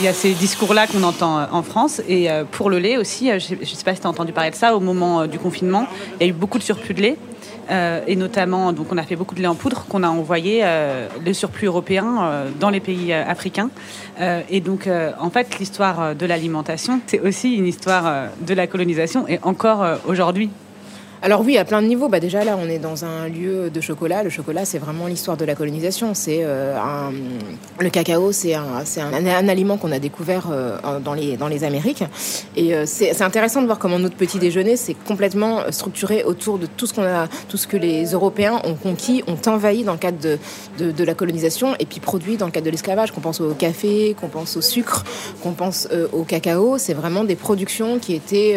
Il 0.00 0.04
y 0.04 0.08
a 0.08 0.14
ces 0.14 0.32
discours 0.32 0.72
là 0.72 0.86
qu'on 0.86 1.02
entend 1.02 1.38
euh, 1.38 1.46
en 1.52 1.62
France. 1.62 2.00
Et 2.08 2.30
euh, 2.30 2.44
pour 2.50 2.70
le 2.70 2.78
lait 2.78 2.96
aussi 2.96 3.30
euh, 3.30 3.38
je 3.38 3.54
ne 3.54 3.64
sais 3.64 3.84
pas 3.84 3.94
si 3.94 4.00
tu 4.00 4.06
as 4.06 4.10
entendu 4.10 4.32
parler 4.32 4.50
de 4.50 4.56
ça 4.56 4.74
au 4.74 4.80
moment 4.80 5.26
du 5.26 5.38
confinement. 5.38 5.86
Il 6.18 6.26
y 6.26 6.26
a 6.26 6.30
eu 6.30 6.34
beaucoup 6.34 6.58
de 6.58 6.62
surplus 6.62 6.94
de 6.94 7.02
lait 7.02 7.16
et 8.08 8.16
notamment 8.16 8.72
donc 8.72 8.88
on 8.90 8.98
a 8.98 9.04
fait 9.04 9.14
beaucoup 9.14 9.36
de 9.36 9.40
lait 9.40 9.46
en 9.46 9.54
poudre 9.54 9.86
qu'on 9.88 10.02
a 10.02 10.08
envoyé 10.08 10.62
euh, 10.64 11.06
le 11.24 11.32
surplus 11.32 11.68
européen 11.68 12.44
dans 12.58 12.68
les 12.68 12.80
pays 12.80 13.12
africains. 13.12 13.70
Et 14.48 14.60
donc 14.60 14.88
en 15.20 15.30
fait 15.30 15.56
l'histoire 15.60 16.16
de 16.16 16.26
l'alimentation 16.26 17.00
c'est 17.06 17.20
aussi 17.20 17.54
une 17.54 17.68
histoire 17.68 18.30
de 18.40 18.54
la 18.54 18.66
colonisation 18.66 19.28
et 19.28 19.38
encore 19.42 19.86
aujourd'hui 20.08 20.50
Alors 21.22 21.42
oui, 21.42 21.58
à 21.58 21.66
plein 21.66 21.82
de 21.82 21.86
niveaux. 21.86 22.08
Bah 22.08 22.18
déjà 22.18 22.44
là, 22.44 22.56
on 22.58 22.66
est 22.66 22.78
dans 22.78 23.04
un 23.04 23.28
lieu 23.28 23.68
de 23.68 23.80
chocolat. 23.82 24.22
Le 24.22 24.30
chocolat, 24.30 24.64
c'est 24.64 24.78
vraiment 24.78 25.06
l'histoire 25.06 25.36
de 25.36 25.44
la 25.44 25.54
colonisation. 25.54 26.14
C'est 26.14 26.40
euh, 26.42 26.78
le 27.78 27.90
cacao, 27.90 28.32
c'est 28.32 28.54
un, 28.54 29.48
aliment 29.48 29.76
qu'on 29.76 29.92
a 29.92 29.98
découvert 29.98 30.48
euh, 30.50 30.78
dans 30.98 31.12
les 31.48 31.64
Amériques. 31.64 32.04
Et 32.56 32.74
euh, 32.74 32.84
c'est 32.86 33.20
intéressant 33.20 33.60
de 33.60 33.66
voir 33.66 33.78
comment 33.78 33.98
notre 33.98 34.16
petit 34.16 34.38
déjeuner 34.38 34.76
c'est 34.76 34.94
complètement 34.94 35.70
structuré 35.70 36.24
autour 36.24 36.58
de 36.58 36.64
tout 36.64 36.86
ce 36.86 36.94
qu'on 36.94 37.02
a, 37.02 37.28
tout 37.48 37.58
ce 37.58 37.66
que 37.66 37.76
les 37.76 38.12
Européens 38.12 38.62
ont 38.64 38.74
conquis, 38.74 39.22
ont 39.26 39.38
envahi 39.46 39.84
dans 39.84 39.92
le 39.92 39.98
cadre 39.98 40.18
de, 40.18 40.90
de, 40.90 41.04
la 41.04 41.14
colonisation 41.14 41.74
et 41.78 41.84
puis 41.84 42.00
produit 42.00 42.38
dans 42.38 42.46
le 42.46 42.52
cadre 42.52 42.64
de 42.64 42.70
l'esclavage. 42.70 43.12
Qu'on 43.12 43.20
pense 43.20 43.42
au 43.42 43.52
café, 43.52 44.16
qu'on 44.18 44.28
pense 44.28 44.56
au 44.56 44.62
sucre, 44.62 45.04
qu'on 45.42 45.52
pense 45.52 45.86
au 46.12 46.22
cacao. 46.24 46.78
C'est 46.78 46.94
vraiment 46.94 47.24
des 47.24 47.36
productions 47.36 47.98
qui 47.98 48.14
étaient 48.14 48.56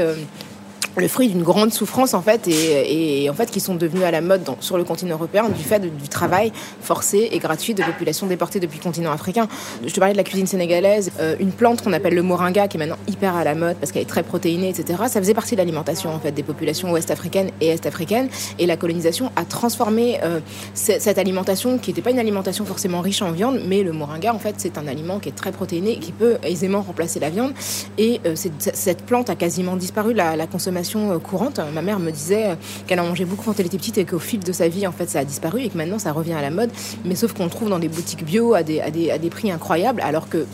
le 0.95 1.07
fruit 1.07 1.27
d'une 1.27 1.41
grande 1.43 1.73
souffrance 1.73 2.13
en 2.13 2.21
fait 2.21 2.47
et, 2.47 3.27
en 3.29 3.33
fait 3.33 3.49
qui 3.49 3.59
sont 3.59 3.73
devenus 3.75 4.03
à 4.03 4.11
la 4.11 4.21
mode 4.21 4.43
sur 4.59 4.77
le 4.77 4.83
continent 4.83 5.15
européen 5.15 5.49
du 5.49 5.63
fait 5.63 5.79
du 5.79 6.07
travail 6.07 6.51
forcé 6.81 7.29
et 7.31 7.39
gratuit 7.39 7.73
de 7.73 7.81
populations 7.83 8.27
déportées 8.27 8.59
depuis 8.59 8.77
le 8.77 8.83
continent 8.83 9.11
africain. 9.11 9.47
Je 9.85 9.91
te 9.93 9.99
parlais 9.99 10.13
de 10.13 10.17
la 10.17 10.23
cuisine 10.23 10.45
sénégalaise, 10.45 11.11
euh, 11.19 11.35
une 11.39 11.51
plante 11.51 11.81
qu'on 11.81 11.93
appelle 11.93 12.13
le 12.13 12.21
moringa 12.21 12.67
qui 12.67 12.77
est 12.77 12.79
maintenant 12.79 12.97
hyper 13.07 13.35
à 13.35 13.43
la 13.43 13.55
mode 13.55 13.77
parce 13.77 13.91
qu'elle 13.91 14.03
est 14.03 14.05
très 14.05 14.23
protéinée, 14.23 14.69
etc. 14.69 15.03
Ça 15.07 15.19
faisait 15.19 15.33
partie 15.33 15.55
de 15.55 15.59
l'alimentation 15.61 16.13
en 16.13 16.19
fait 16.19 16.31
des 16.31 16.43
populations 16.43 16.91
ouest-africaines 16.91 17.49
et 17.61 17.67
est-africaines 17.69 18.29
et 18.59 18.65
la 18.67 18.77
colonisation 18.77 19.31
a 19.35 19.45
transformé 19.45 20.19
euh, 20.23 20.41
ce- 20.75 20.99
cette 20.99 21.17
alimentation 21.17 21.77
qui 21.79 21.89
n'était 21.91 22.01
pas 22.03 22.11
une 22.11 22.19
alimentation 22.19 22.65
forcément 22.65 23.01
riche 23.01 23.21
en 23.21 23.31
viande, 23.31 23.59
mais 23.67 23.81
le 23.83 23.93
moringa 23.93 24.33
en 24.33 24.39
fait 24.39 24.55
c'est 24.57 24.77
un 24.77 24.87
aliment 24.87 25.19
qui 25.19 25.29
est 25.29 25.33
très 25.35 25.51
protéiné 25.51 25.97
qui 25.97 26.11
peut 26.11 26.37
aisément 26.43 26.81
remplacer 26.81 27.19
la 27.19 27.29
viande 27.29 27.53
et 27.97 28.19
euh, 28.25 28.35
cette 28.35 29.03
plante 29.05 29.29
a 29.29 29.35
quasiment 29.35 29.75
disparu 29.75 30.13
la 30.13 30.35
consommation 30.45 30.72
euh, 30.77 31.19
courante. 31.19 31.59
Ma 31.73 31.81
mère 31.81 31.99
me 31.99 32.11
disait 32.11 32.51
euh, 32.51 32.55
qu'elle 32.87 32.99
en 32.99 33.05
mangeait 33.05 33.25
beaucoup 33.25 33.45
quand 33.45 33.59
elle 33.59 33.65
était 33.65 33.77
petite 33.77 33.97
et 33.97 34.05
qu'au 34.05 34.19
fil 34.19 34.39
de 34.39 34.51
sa 34.51 34.67
vie, 34.67 34.87
en 34.87 34.91
fait, 34.91 35.09
ça 35.09 35.19
a 35.19 35.25
disparu 35.25 35.61
et 35.61 35.69
que 35.69 35.77
maintenant, 35.77 35.99
ça 35.99 36.11
revient 36.11 36.33
à 36.33 36.41
la 36.41 36.51
mode. 36.51 36.69
Mais 37.05 37.15
sauf 37.15 37.33
qu'on 37.33 37.45
le 37.45 37.49
trouve 37.49 37.69
dans 37.69 37.79
des 37.79 37.89
boutiques 37.89 38.25
bio 38.25 38.53
à 38.53 38.63
des, 38.63 38.79
à 38.79 38.89
des, 38.89 39.29
prix 39.29 39.51
incroyables, 39.51 40.01
alors 40.01 40.29
que 40.29 40.45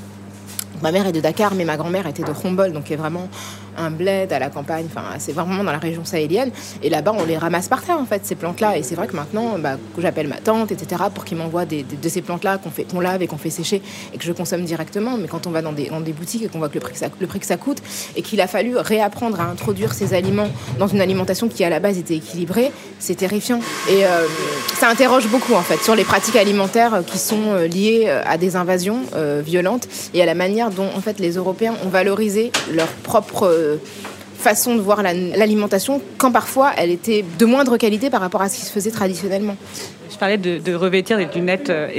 Ma 0.81 0.93
mère 0.93 1.05
est 1.07 1.11
de 1.11 1.19
Dakar, 1.19 1.55
mais 1.55 1.65
ma 1.65 1.75
grand-mère 1.75 2.07
était 2.07 2.23
de 2.23 2.31
Khombol, 2.31 2.71
donc 2.71 2.89
est 2.89 2.95
vraiment 2.95 3.27
un 3.79 3.91
bled 3.91 4.31
à 4.33 4.39
la 4.39 4.49
campagne, 4.49 4.85
enfin 4.85 5.03
c'est 5.17 5.31
vraiment 5.31 5.63
dans 5.63 5.71
la 5.71 5.77
région 5.77 6.05
sahélienne. 6.05 6.51
Et 6.83 6.89
là-bas, 6.89 7.13
on 7.17 7.25
les 7.25 7.37
ramasse 7.37 7.67
par 7.67 7.81
terre 7.83 7.99
en 7.99 8.05
fait 8.05 8.25
ces 8.25 8.35
plantes-là. 8.35 8.77
Et 8.77 8.83
c'est 8.83 8.95
vrai 8.95 9.07
que 9.07 9.15
maintenant, 9.15 9.57
bah, 9.59 9.77
j'appelle 9.97 10.27
ma 10.27 10.37
tante, 10.37 10.71
etc., 10.71 11.03
pour 11.13 11.25
qu'il 11.25 11.37
m'envoie 11.37 11.65
des, 11.65 11.83
de 11.83 12.09
ces 12.09 12.21
plantes-là 12.21 12.57
qu'on 12.57 12.71
fait, 12.71 12.85
lave 12.99 13.21
et 13.21 13.27
qu'on 13.27 13.37
fait 13.37 13.49
sécher 13.49 13.81
et 14.13 14.17
que 14.17 14.23
je 14.23 14.33
consomme 14.33 14.63
directement. 14.63 15.17
Mais 15.17 15.27
quand 15.27 15.47
on 15.47 15.51
va 15.51 15.61
dans 15.61 15.71
des, 15.71 15.89
dans 15.89 16.01
des 16.01 16.13
boutiques 16.13 16.43
et 16.43 16.47
qu'on 16.47 16.59
voit 16.59 16.69
que 16.69 16.75
le 16.75 16.81
prix 16.81 16.93
que 16.93 16.99
ça, 16.99 17.07
le 17.19 17.27
prix 17.27 17.39
que 17.39 17.45
ça 17.45 17.57
coûte 17.57 17.81
et 18.15 18.21
qu'il 18.21 18.41
a 18.41 18.47
fallu 18.47 18.77
réapprendre 18.77 19.39
à 19.39 19.45
introduire 19.45 19.93
ces 19.93 20.13
aliments 20.13 20.49
dans 20.77 20.87
une 20.87 21.01
alimentation 21.01 21.47
qui 21.47 21.63
à 21.63 21.69
la 21.69 21.79
base 21.79 21.97
était 21.97 22.15
équilibrée, 22.15 22.71
c'est 22.99 23.15
terrifiant. 23.15 23.59
Et 23.89 24.05
euh, 24.05 24.27
ça 24.75 24.89
interroge 24.89 25.27
beaucoup 25.27 25.53
en 25.53 25.61
fait 25.61 25.81
sur 25.83 25.95
les 25.95 26.03
pratiques 26.03 26.35
alimentaires 26.35 26.93
euh, 26.93 27.01
qui 27.01 27.17
sont 27.17 27.51
euh, 27.51 27.67
liées 27.67 28.09
à 28.25 28.37
des 28.37 28.55
invasions 28.55 28.99
violentes 29.43 29.87
et 30.13 30.21
à 30.21 30.25
la 30.25 30.35
manière 30.35 30.69
dont 30.69 30.87
en 30.95 31.01
fait 31.01 31.19
les 31.19 31.33
Européens 31.33 31.73
ont 31.85 31.89
valorisé 31.89 32.51
leur 32.71 32.87
propre 32.87 33.68
façon 34.37 34.75
de 34.75 34.79
voir 34.81 35.03
la- 35.03 35.13
l'alimentation 35.13 36.01
quand 36.17 36.31
parfois 36.31 36.71
elle 36.77 36.91
était 36.91 37.25
de 37.37 37.45
moindre 37.45 37.75
qualité 37.77 38.09
par 38.09 38.21
rapport 38.21 38.41
à 38.41 38.47
ce 38.49 38.57
qui 38.57 38.65
se 38.65 38.71
faisait 38.71 38.91
traditionnellement. 38.91 39.57
Parlais 40.19 40.37
de, 40.37 40.73
revêtir 40.73 41.17
des 41.17 41.27
lunettes 41.33 41.69
euh, 41.69 41.89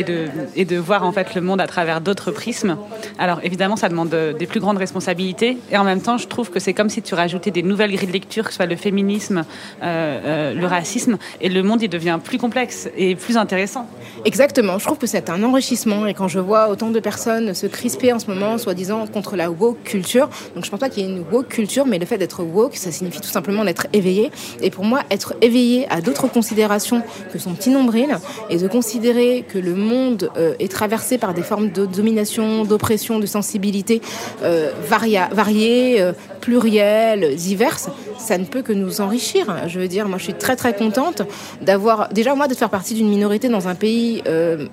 et 0.54 0.64
de, 0.64 0.76
voir 0.76 1.04
en 1.04 1.12
fait 1.12 1.34
le 1.34 1.40
monde 1.40 1.60
à 1.60 1.66
travers 1.66 2.02
d'autres 2.02 2.30
prismes. 2.30 2.76
Alors 3.18 3.40
évidemment, 3.42 3.76
ça 3.76 3.88
demande 3.88 4.12
euh, 4.12 4.34
des 4.34 4.46
plus 4.46 4.60
grandes 4.60 4.76
responsabilités 4.76 5.56
et 5.70 5.78
en 5.78 5.84
même 5.84 6.02
temps, 6.02 6.18
je 6.18 6.26
trouve 6.26 6.50
que 6.50 6.60
c'est 6.60 6.74
comme 6.74 6.90
si 6.90 7.00
tu 7.00 7.14
rajoutais 7.14 7.50
des 7.50 7.62
nouvelles 7.62 7.92
grilles 7.92 8.08
de 8.08 8.12
lecture, 8.12 8.44
que 8.44 8.50
ce 8.50 8.56
soit 8.56 8.66
le 8.66 8.76
féminisme, 8.76 9.44
euh, 9.82 10.52
le 10.54 10.66
racisme, 10.66 11.16
et 11.40 11.48
le 11.48 11.62
monde 11.62 11.80
il 11.82 11.88
devient 11.88 12.18
plus 12.22 12.36
complexe 12.36 12.90
et 12.96 13.14
plus 13.14 13.38
intéressant. 13.38 13.88
Exactement, 14.26 14.78
je 14.78 14.84
trouve 14.84 14.98
que 14.98 15.06
c'est 15.06 15.30
un 15.30 15.42
enrichissement 15.42 16.06
et 16.06 16.12
quand 16.12 16.28
je 16.28 16.40
vois 16.40 16.68
autant 16.68 16.90
de 16.90 17.00
personnes 17.00 17.54
se 17.54 17.66
crisper 17.66 18.12
en 18.12 18.18
ce 18.18 18.26
moment, 18.26 18.58
soi-disant 18.58 19.06
contre 19.06 19.36
la 19.36 19.50
woke 19.50 19.82
culture, 19.82 20.28
donc 20.54 20.64
je 20.66 20.70
pense 20.70 20.80
pas 20.80 20.90
qu'il 20.90 21.04
y 21.04 21.06
ait 21.06 21.10
une 21.10 21.24
woke 21.32 21.48
culture, 21.48 21.86
mais 21.86 21.98
le 21.98 22.04
fait 22.04 22.18
d'être 22.18 22.42
woke, 22.42 22.76
ça 22.76 22.92
signifie 22.92 23.20
tout 23.20 23.28
simplement 23.28 23.64
d'être 23.64 23.86
éveillé. 23.94 24.30
Et 24.60 24.70
pour 24.70 24.84
moi, 24.84 25.00
être 25.10 25.34
éveillé 25.40 25.86
à 25.90 26.02
d'autres 26.02 26.28
considérations 26.28 27.02
que 27.32 27.38
son 27.38 27.54
petit 27.54 27.70
nombril 27.70 28.09
et 28.48 28.56
de 28.56 28.68
considérer 28.68 29.44
que 29.48 29.58
le 29.58 29.74
monde 29.74 30.30
euh, 30.36 30.54
est 30.58 30.70
traversé 30.70 31.18
par 31.18 31.34
des 31.34 31.42
formes 31.42 31.70
de 31.70 31.86
domination, 31.86 32.64
d'oppression, 32.64 33.18
de 33.18 33.26
sensibilité 33.26 34.00
euh, 34.42 34.70
varia- 34.88 35.28
variées, 35.32 36.00
euh, 36.00 36.12
plurielles, 36.40 37.36
diverses, 37.36 37.88
ça 38.18 38.38
ne 38.38 38.44
peut 38.44 38.62
que 38.62 38.72
nous 38.72 39.00
enrichir. 39.00 39.46
Je 39.66 39.78
veux 39.78 39.88
dire, 39.88 40.08
moi 40.08 40.18
je 40.18 40.24
suis 40.24 40.34
très 40.34 40.56
très 40.56 40.74
contente 40.74 41.22
d'avoir, 41.60 42.08
déjà 42.08 42.34
moi 42.34 42.48
de 42.48 42.54
faire 42.54 42.70
partie 42.70 42.94
d'une 42.94 43.08
minorité 43.08 43.48
dans 43.48 43.68
un 43.68 43.74
pays 43.74 44.22
euh, 44.26 44.66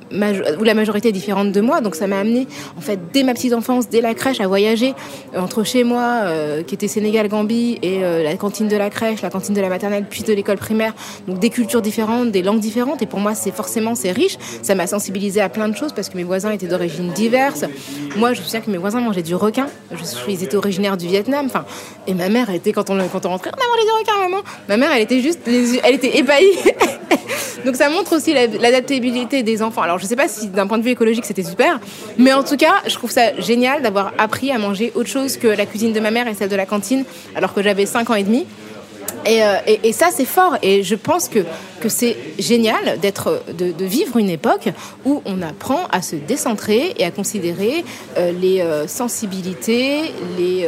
où 0.60 0.64
la 0.64 0.74
majorité 0.74 1.10
est 1.10 1.14
différente 1.14 1.52
de 1.52 1.62
moi, 1.62 1.82
donc 1.82 1.96
ça 1.96 2.08
m'a 2.08 2.20
amené 2.20 2.48
en 2.78 2.82
fait 2.82 3.00
dès 3.14 3.24
ma 3.24 3.34
petite 3.34 3.54
enfance, 3.54 3.90
dès 3.90 4.02
la 4.02 4.14
crèche, 4.14 4.40
à 4.40 4.48
voyager 4.48 4.94
entre 5.36 5.64
chez 5.64 5.84
moi, 5.84 6.24
qui 6.66 6.76
était 6.76 6.88
Sénégal-Gambie, 6.88 7.80
et 7.82 8.02
la 8.02 8.36
cantine 8.36 8.68
de 8.68 8.78
la 8.78 8.90
crèche, 8.90 9.22
la 9.22 9.30
cantine 9.30 9.54
de 9.56 9.62
la 9.62 9.70
maternelle, 9.70 10.06
puis 10.10 10.24
de 10.24 10.34
l'école 10.34 10.58
primaire, 10.58 10.94
donc 11.28 11.40
des 11.40 11.50
cultures 11.50 11.82
différentes, 11.82 12.32
des 12.32 12.42
langues 12.42 12.60
différentes, 12.60 13.02
et 13.02 13.06
pour 13.06 13.20
moi 13.20 13.27
c'est 13.36 13.52
forcément 13.52 13.96
c'est 13.96 14.12
riche, 14.12 14.38
ça 14.62 14.76
m'a 14.76 14.88
sensibilisé 14.88 15.42
à 15.42 15.50
plein 15.50 15.68
de 15.70 15.76
choses 15.76 15.94
parce 15.94 16.10
que 16.10 16.18
mes 16.18 16.24
voisins 16.24 16.52
étaient 16.52 16.68
d'origine 16.68 17.12
diverse. 17.14 17.66
Moi 18.16 18.34
je 18.34 18.40
me 18.40 18.46
souviens 18.46 18.62
que 18.62 18.70
mes 18.72 18.78
voisins 18.78 19.00
mangeaient 19.02 19.22
du 19.24 19.36
requin, 19.36 19.68
je 19.92 20.04
suis, 20.04 20.34
ils 20.34 20.44
étaient 20.44 20.56
originaires 20.58 20.98
du 20.98 21.08
Vietnam, 21.08 21.46
enfin, 21.48 21.66
et 22.08 22.14
ma 22.14 22.30
mère 22.30 22.50
était 22.50 22.72
quand 22.74 22.90
on 22.90 22.98
quand 23.08 23.26
on 23.26 23.30
rentrait, 23.30 23.52
on 23.54 23.60
a 23.60 23.68
mangé 23.68 23.84
du 23.86 23.92
requin 24.00 24.30
maman. 24.30 24.44
Ma 24.70 24.78
mère 24.78 24.92
elle 24.94 25.02
était 25.02 25.22
juste, 25.22 25.40
elle 25.48 25.96
était 25.96 26.18
ébahie. 26.18 26.46
Donc 27.66 27.76
ça 27.76 27.90
montre 27.90 28.16
aussi 28.16 28.34
la- 28.34 28.48
l'adaptabilité 28.48 29.44
des 29.44 29.62
enfants. 29.62 29.82
Alors 29.82 29.98
je 30.00 30.06
sais 30.06 30.16
pas 30.16 30.28
si 30.28 30.48
d'un 30.48 30.68
point 30.68 30.78
de 30.78 30.84
vue 30.84 30.92
écologique 30.92 31.26
c'était 31.26 31.44
super, 31.44 31.80
mais 32.18 32.32
en 32.32 32.44
tout 32.44 32.56
cas 32.56 32.76
je 32.88 32.94
trouve 32.94 33.12
ça 33.12 33.40
génial 33.42 33.82
d'avoir 33.82 34.14
appris 34.18 34.52
à 34.52 34.58
manger 34.58 34.92
autre 34.96 35.10
chose 35.10 35.38
que 35.38 35.48
la 35.48 35.66
cuisine 35.66 35.92
de 35.92 36.00
ma 36.00 36.12
mère 36.12 36.28
et 36.28 36.34
celle 36.34 36.50
de 36.50 36.56
la 36.56 36.66
cantine 36.66 37.04
alors 37.36 37.54
que 37.54 37.62
j'avais 37.64 37.86
5 37.86 38.10
ans 38.10 38.16
et 38.16 38.24
demi. 38.24 38.46
Et, 39.26 39.44
euh, 39.44 39.58
et- 39.84 39.92
ça, 39.94 40.08
c'est 40.12 40.26
fort. 40.26 40.58
Et 40.62 40.84
je 40.84 40.96
pense 40.96 41.28
que, 41.28 41.40
que 41.82 41.90
c'est 41.90 42.16
génial 42.40 43.00
de, 43.02 43.86
vivre 43.86 44.18
une 44.18 44.30
époque 44.30 44.70
où 45.06 45.22
on 45.26 45.42
apprend 45.42 45.86
à 45.92 46.02
se 46.02 46.16
décentrer 46.16 46.94
et 46.98 47.06
à 47.06 47.12
considérer 47.12 47.84
euh, 48.18 48.32
les 48.32 48.62
euh, 48.62 48.88
sensibilités, 48.88 50.14
les 50.38 50.68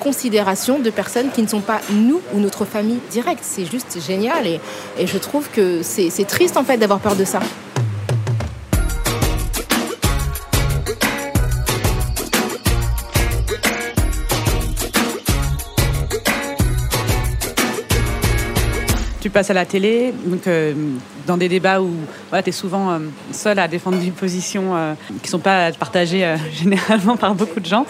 considérations 0.00 0.78
de 0.78 0.90
personnes 0.90 1.30
qui 1.30 1.42
ne 1.42 1.48
sont 1.48 1.60
pas 1.60 1.80
nous 1.90 2.20
ou 2.34 2.40
notre 2.40 2.64
famille 2.64 2.98
directe. 3.10 3.42
C'est 3.42 3.64
juste 3.64 3.98
génial. 4.06 4.46
Et, 4.46 4.60
et 4.98 5.06
je 5.06 5.18
trouve 5.18 5.48
que 5.50 5.82
c'est 5.82 6.10
triste, 6.26 6.56
en 6.56 6.64
fait, 6.64 6.76
d'avoir 6.76 7.00
peur 7.00 7.16
de 7.16 7.24
ça. 7.24 7.40
Passes 19.34 19.50
à 19.50 19.54
la 19.54 19.66
télé, 19.66 20.14
donc 20.24 20.46
euh, 20.46 20.72
dans 21.26 21.36
des 21.36 21.48
débats 21.48 21.82
où 21.82 21.90
tu 22.32 22.48
es 22.48 22.52
souvent 22.52 22.92
euh, 22.92 22.98
seul 23.32 23.58
à 23.58 23.68
défendre 23.68 23.98
des 23.98 24.12
positions 24.12 24.76
euh, 24.76 24.94
qui 25.08 25.24
ne 25.24 25.28
sont 25.28 25.40
pas 25.40 25.72
partagées 25.72 26.36
généralement 26.52 27.16
par 27.16 27.34
beaucoup 27.34 27.60
de 27.60 27.66
gens. 27.66 27.84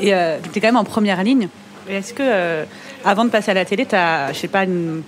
Et 0.00 0.10
tu 0.10 0.58
es 0.58 0.60
quand 0.60 0.68
même 0.68 0.76
en 0.76 0.84
première 0.84 1.22
ligne. 1.22 1.48
Est-ce 1.88 2.12
que, 2.12 2.66
avant 3.04 3.24
de 3.24 3.30
passer 3.30 3.52
à 3.52 3.54
la 3.54 3.64
télé, 3.64 3.86
tu 3.86 3.94
as, 3.94 4.32
je 4.32 4.38
sais 4.38 4.48
pas, 4.48 4.64
une, 4.64 5.02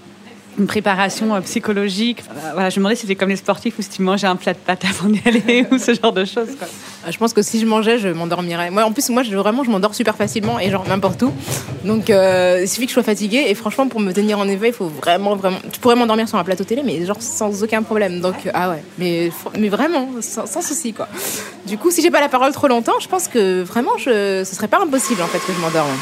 une 0.59 0.66
préparation 0.66 1.35
euh, 1.35 1.40
psychologique 1.40 2.23
voilà, 2.52 2.71
Je 2.71 2.76
me 2.76 2.80
demandais 2.80 2.97
si 2.97 3.02
c'était 3.02 3.14
comme 3.14 3.28
les 3.28 3.37
sportifs 3.37 3.78
ou 3.78 3.83
si 3.83 3.88
tu 3.88 4.02
mangeais 4.02 4.26
un 4.26 4.37
plat 4.37 4.52
de 4.52 4.59
pâtes 4.59 4.85
avant 4.85 5.09
d'y 5.09 5.21
aller 5.25 5.66
ou 5.71 5.78
ce 5.78 5.95
genre 5.95 6.12
de 6.12 6.25
choses. 6.25 6.57
Quoi. 6.59 6.69
Je 7.09 7.16
pense 7.16 7.33
que 7.33 7.42
si 7.42 7.59
je 7.59 7.66
mangeais, 7.66 7.99
je 7.99 8.09
m'endormirais. 8.09 8.71
Moi, 8.71 8.85
en 8.85 8.92
plus, 8.92 9.09
moi, 9.09 9.23
je, 9.23 9.35
vraiment, 9.35 9.64
je 9.64 9.71
m'endors 9.71 9.95
super 9.95 10.16
facilement 10.16 10.59
et 10.59 10.71
genre 10.71 10.87
n'importe 10.87 11.23
où. 11.23 11.33
Donc, 11.85 12.11
euh, 12.11 12.61
il 12.62 12.69
suffit 12.69 12.85
que 12.87 12.90
je 12.90 12.95
sois 12.95 13.02
fatiguée. 13.02 13.47
Et 13.49 13.54
franchement, 13.54 13.88
pour 13.88 14.00
me 14.00 14.12
tenir 14.12 14.38
en 14.38 14.47
éveil, 14.47 14.71
il 14.71 14.75
faut 14.75 14.88
vraiment, 14.88 15.35
vraiment. 15.35 15.59
Tu 15.73 15.80
pourrais 15.80 15.97
m'endormir 15.97 16.28
sur 16.28 16.38
un 16.38 16.45
plateau 16.45 16.64
télé, 16.64 16.83
mais 16.85 17.07
genre 17.07 17.21
sans 17.21 17.62
aucun 17.62 17.83
problème. 17.83 18.21
Donc, 18.21 18.47
euh, 18.47 18.50
ah 18.52 18.71
ouais. 18.71 18.83
Mais, 18.99 19.30
mais 19.59 19.69
vraiment, 19.69 20.09
sans, 20.21 20.47
sans 20.47 20.61
souci, 20.61 20.92
quoi. 20.92 21.09
Du 21.66 21.78
coup, 21.78 21.90
si 21.90 22.02
j'ai 22.02 22.11
pas 22.11 22.21
la 22.21 22.28
parole 22.28 22.52
trop 22.52 22.69
longtemps, 22.69 23.00
je 23.00 23.09
pense 23.09 23.28
que 23.28 23.62
vraiment, 23.62 23.97
je, 23.97 24.45
ce 24.45 24.54
serait 24.54 24.69
pas 24.69 24.80
impossible, 24.83 25.23
en 25.23 25.26
fait, 25.26 25.38
que 25.38 25.52
je 25.54 25.61
m'endorme. 25.61 25.97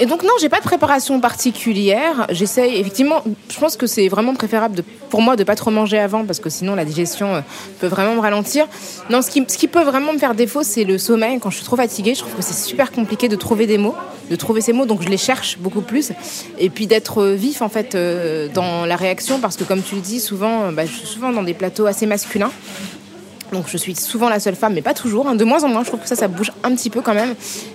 Et 0.00 0.06
donc 0.06 0.22
non, 0.22 0.30
j'ai 0.40 0.48
pas 0.48 0.58
de 0.58 0.64
préparation 0.64 1.20
particulière. 1.20 2.26
J'essaye 2.30 2.76
effectivement. 2.76 3.22
Je 3.48 3.58
pense 3.58 3.76
que 3.76 3.86
c'est 3.86 4.08
vraiment 4.08 4.34
préférable 4.34 4.82
pour 5.10 5.22
moi 5.22 5.36
de 5.36 5.44
pas 5.44 5.54
trop 5.54 5.70
manger 5.70 5.98
avant 5.98 6.24
parce 6.24 6.40
que 6.40 6.50
sinon 6.50 6.74
la 6.74 6.84
digestion 6.84 7.36
euh, 7.36 7.40
peut 7.80 7.86
vraiment 7.86 8.14
me 8.14 8.20
ralentir. 8.20 8.66
Non, 9.10 9.22
ce 9.22 9.30
qui, 9.30 9.44
ce 9.46 9.58
qui 9.58 9.68
peut 9.68 9.82
vraiment 9.82 10.12
me 10.12 10.18
faire 10.18 10.34
défaut, 10.34 10.62
c'est 10.62 10.84
le 10.84 10.98
sommeil. 10.98 11.38
Quand 11.40 11.50
je 11.50 11.56
suis 11.56 11.64
trop 11.64 11.76
fatiguée, 11.76 12.14
je 12.14 12.20
trouve 12.20 12.34
que 12.34 12.42
c'est 12.42 12.54
super 12.54 12.90
compliqué 12.90 13.28
de 13.28 13.36
trouver 13.36 13.66
des 13.66 13.78
mots, 13.78 13.94
de 14.30 14.36
trouver 14.36 14.60
ces 14.60 14.72
mots. 14.72 14.86
Donc 14.86 15.02
je 15.02 15.08
les 15.08 15.18
cherche 15.18 15.58
beaucoup 15.58 15.82
plus. 15.82 16.12
Et 16.58 16.70
puis 16.70 16.86
d'être 16.86 17.22
euh, 17.22 17.34
vif 17.34 17.62
en 17.62 17.68
fait 17.68 17.94
euh, 17.94 18.48
dans 18.52 18.86
la 18.86 18.96
réaction 18.96 19.40
parce 19.40 19.56
que 19.56 19.64
comme 19.64 19.82
tu 19.82 19.94
le 19.94 20.00
dis, 20.00 20.20
souvent, 20.20 20.72
bah, 20.72 20.86
je 20.86 20.92
suis 20.92 21.06
souvent 21.06 21.32
dans 21.32 21.42
des 21.42 21.54
plateaux 21.54 21.86
assez 21.86 22.06
masculins. 22.06 22.50
Donc 23.52 23.66
je 23.68 23.76
suis 23.76 23.94
souvent 23.94 24.28
la 24.28 24.40
seule 24.40 24.56
femme, 24.56 24.74
mais 24.74 24.82
pas 24.82 24.94
toujours. 24.94 25.28
hein. 25.28 25.34
De 25.34 25.44
moins 25.44 25.62
en 25.62 25.68
moins, 25.68 25.82
je 25.82 25.88
trouve 25.88 26.00
que 26.00 26.08
ça, 26.08 26.16
ça 26.16 26.28
bouge 26.28 26.50
un 26.64 26.74
petit 26.74 26.90
peu 26.90 27.02
quand 27.02 27.14
même. 27.14 27.34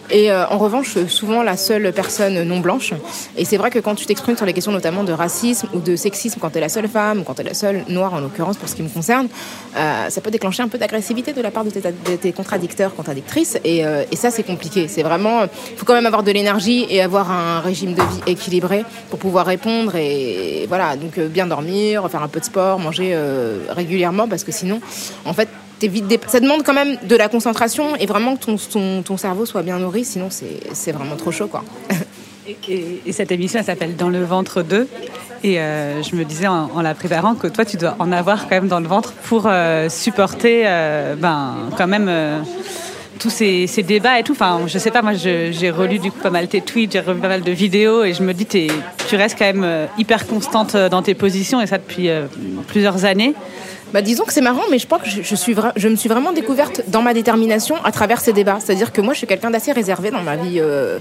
Et 0.10 0.32
euh, 0.32 0.48
en 0.48 0.58
revanche, 0.58 0.98
souvent 1.08 1.44
la 1.44 1.58
seule 1.58 1.92
personne 1.94 2.44
non 2.44 2.60
blanche. 2.60 2.94
Et 3.38 3.46
c'est 3.46 3.58
vrai 3.58 3.70
que 3.70 3.80
quand 3.80 3.94
tu 3.96 4.06
t'exprimes 4.06 4.38
sur 4.38 4.46
les 4.46 4.54
questions 4.54 4.72
notamment 4.72 5.04
de 5.04 5.12
racisme 5.14 5.68
ou 5.74 5.80
de 5.80 5.96
sexisme, 5.96 6.40
quand 6.40 6.50
tu 6.50 6.58
es 6.58 6.62
la 6.62 6.70
seule 6.70 6.88
femme, 6.88 7.20
ou 7.20 7.24
quand 7.24 7.36
tu 7.36 7.42
es 7.42 7.44
la 7.44 7.54
seule 7.54 7.84
noire 7.90 8.14
en 8.14 8.20
l'occurrence 8.20 8.58
pour 8.58 8.70
ce 8.70 8.76
qui 8.76 8.82
me 8.82 8.90
concerne, 8.90 9.28
euh, 9.76 10.10
ça 10.10 10.22
peut 10.22 10.32
déclencher 10.32 10.64
un 10.64 10.68
peu 10.68 10.78
d'agressivité 10.78 11.34
de 11.34 11.42
la 11.42 11.52
part 11.52 11.64
de 11.64 11.70
tes, 11.70 11.82
de 11.82 12.16
tes 12.16 12.32
contradicteurs, 12.32 12.96
contradictrices. 12.96 13.58
Et, 13.64 13.86
euh, 13.86 14.04
et 14.12 14.16
ça, 14.16 14.32
c'est 14.32 14.44
compliqué. 14.44 14.88
C'est 14.88 15.04
vraiment, 15.04 15.42
faut 15.76 15.86
quand 15.86 15.94
même 15.94 16.06
avoir 16.06 16.24
de 16.24 16.32
l'énergie 16.32 16.88
et 16.90 17.02
avoir 17.02 17.32
un 17.32 17.60
régime 17.60 17.94
de 17.94 18.02
vie 18.02 18.22
équilibré 18.26 18.86
pour 19.10 19.20
pouvoir 19.20 19.46
répondre. 19.46 19.96
Et, 19.96 20.66
voilà, 20.68 20.96
donc 20.96 21.20
bien 21.20 21.46
dormir, 21.46 22.10
faire 22.10 22.24
un 22.24 22.28
peu 22.28 22.40
de 22.40 22.46
sport, 22.46 22.80
manger 22.80 23.16
régulièrement, 23.70 24.28
parce 24.28 24.44
que 24.44 24.52
sinon, 24.52 24.80
en 25.26 25.34
fait, 25.34 25.48
t'es 25.48 25.67
ça 26.28 26.40
demande 26.40 26.64
quand 26.64 26.74
même 26.74 26.98
de 27.04 27.16
la 27.16 27.28
concentration 27.30 27.96
et 27.98 28.06
vraiment 28.06 28.36
que 28.36 28.46
ton, 28.46 28.56
ton, 28.58 29.02
ton 29.04 29.18
cerveau 29.18 29.46
soit 29.46 29.62
bien 29.64 29.78
nourri, 29.80 30.04
sinon 30.06 30.30
c'est 30.30 30.92
vraiment 30.92 31.16
trop 31.16 31.32
chaud, 31.32 31.48
quoi. 31.48 31.64
Et, 32.48 32.56
et- 32.70 33.02
et 33.06 33.12
cette 33.12 33.32
émission, 33.32 33.60
elle 33.60 33.66
s'appelle 33.66 33.96
Dans 33.96 34.10
le 34.10 34.24
ventre 34.24 34.62
2. 34.62 34.88
Et 35.44 35.60
euh, 35.60 36.02
je 36.02 36.16
me 36.16 36.24
disais 36.26 36.48
en, 36.48 36.82
la 36.82 36.96
préparant 36.96 37.36
que 37.36 37.48
toi, 37.48 37.64
tu 37.66 37.78
dois 37.78 37.96
en 38.00 38.12
avoir 38.12 38.44
quand 38.48 38.56
même 38.56 38.68
dans 38.70 38.80
le 38.80 38.88
ventre 38.88 39.12
pour 39.14 39.44
euh, 39.46 39.88
supporter, 39.90 40.64
euh, 40.66 41.16
ben, 41.16 41.56
quand 41.78 41.88
même. 41.88 42.10
tous 43.20 43.30
ces, 43.32 43.66
ces 43.68 43.82
débats 43.84 44.20
et 44.20 44.24
tout, 44.24 44.34
enfin, 44.34 44.62
je 44.68 44.78
sais 44.78 44.92
pas, 44.92 45.02
moi 45.02 45.14
j'ai 45.14 45.72
relu 45.72 45.98
du 46.00 46.12
coup 46.12 46.20
pas 46.20 46.30
mal 46.30 46.48
tes 46.48 46.62
tweets, 46.62 46.92
j'ai 46.94 47.00
relu 47.00 47.20
pas 47.20 47.28
mal 47.28 47.42
de 47.42 47.52
vidéos 47.52 48.04
et 48.04 48.14
je 48.14 48.22
me 48.24 48.32
dis, 48.34 48.46
tu 48.46 49.16
restes 49.16 49.38
quand 49.40 49.52
même 49.54 49.88
hyper 49.98 50.28
constante 50.28 50.76
dans 50.78 51.02
tes 51.02 51.16
positions 51.16 51.60
et 51.60 51.66
ça 51.68 51.80
depuis 51.80 52.10
plusieurs 52.68 53.06
années. 53.06 53.34
Bah, 53.94 54.02
disons 54.02 54.26
que 54.26 54.34
c'est 54.34 54.42
marrant, 54.42 54.64
mais 54.70 54.80
je 54.80 54.88
pense 54.88 55.02
que 55.02 55.10
je, 55.10 55.36
suis 55.36 55.56
je 55.76 55.88
me 55.88 55.96
suis 55.96 56.10
vraiment 56.10 56.34
découverte 56.34 56.82
dans 56.88 57.02
ma 57.02 57.14
détermination 57.14 57.76
à 57.84 57.92
travers 57.92 58.20
ces 58.20 58.34
débats. 58.34 58.58
C'est-à-dire 58.60 58.92
que 58.92 59.00
moi, 59.02 59.14
je 59.14 59.20
suis 59.20 59.28
quelqu'un 59.28 59.50
d'assez 59.50 59.72
réservé 59.72 60.12
dans 60.12 60.24
ma 60.24 60.36
vie, 60.36 60.60
euh, 60.60 61.00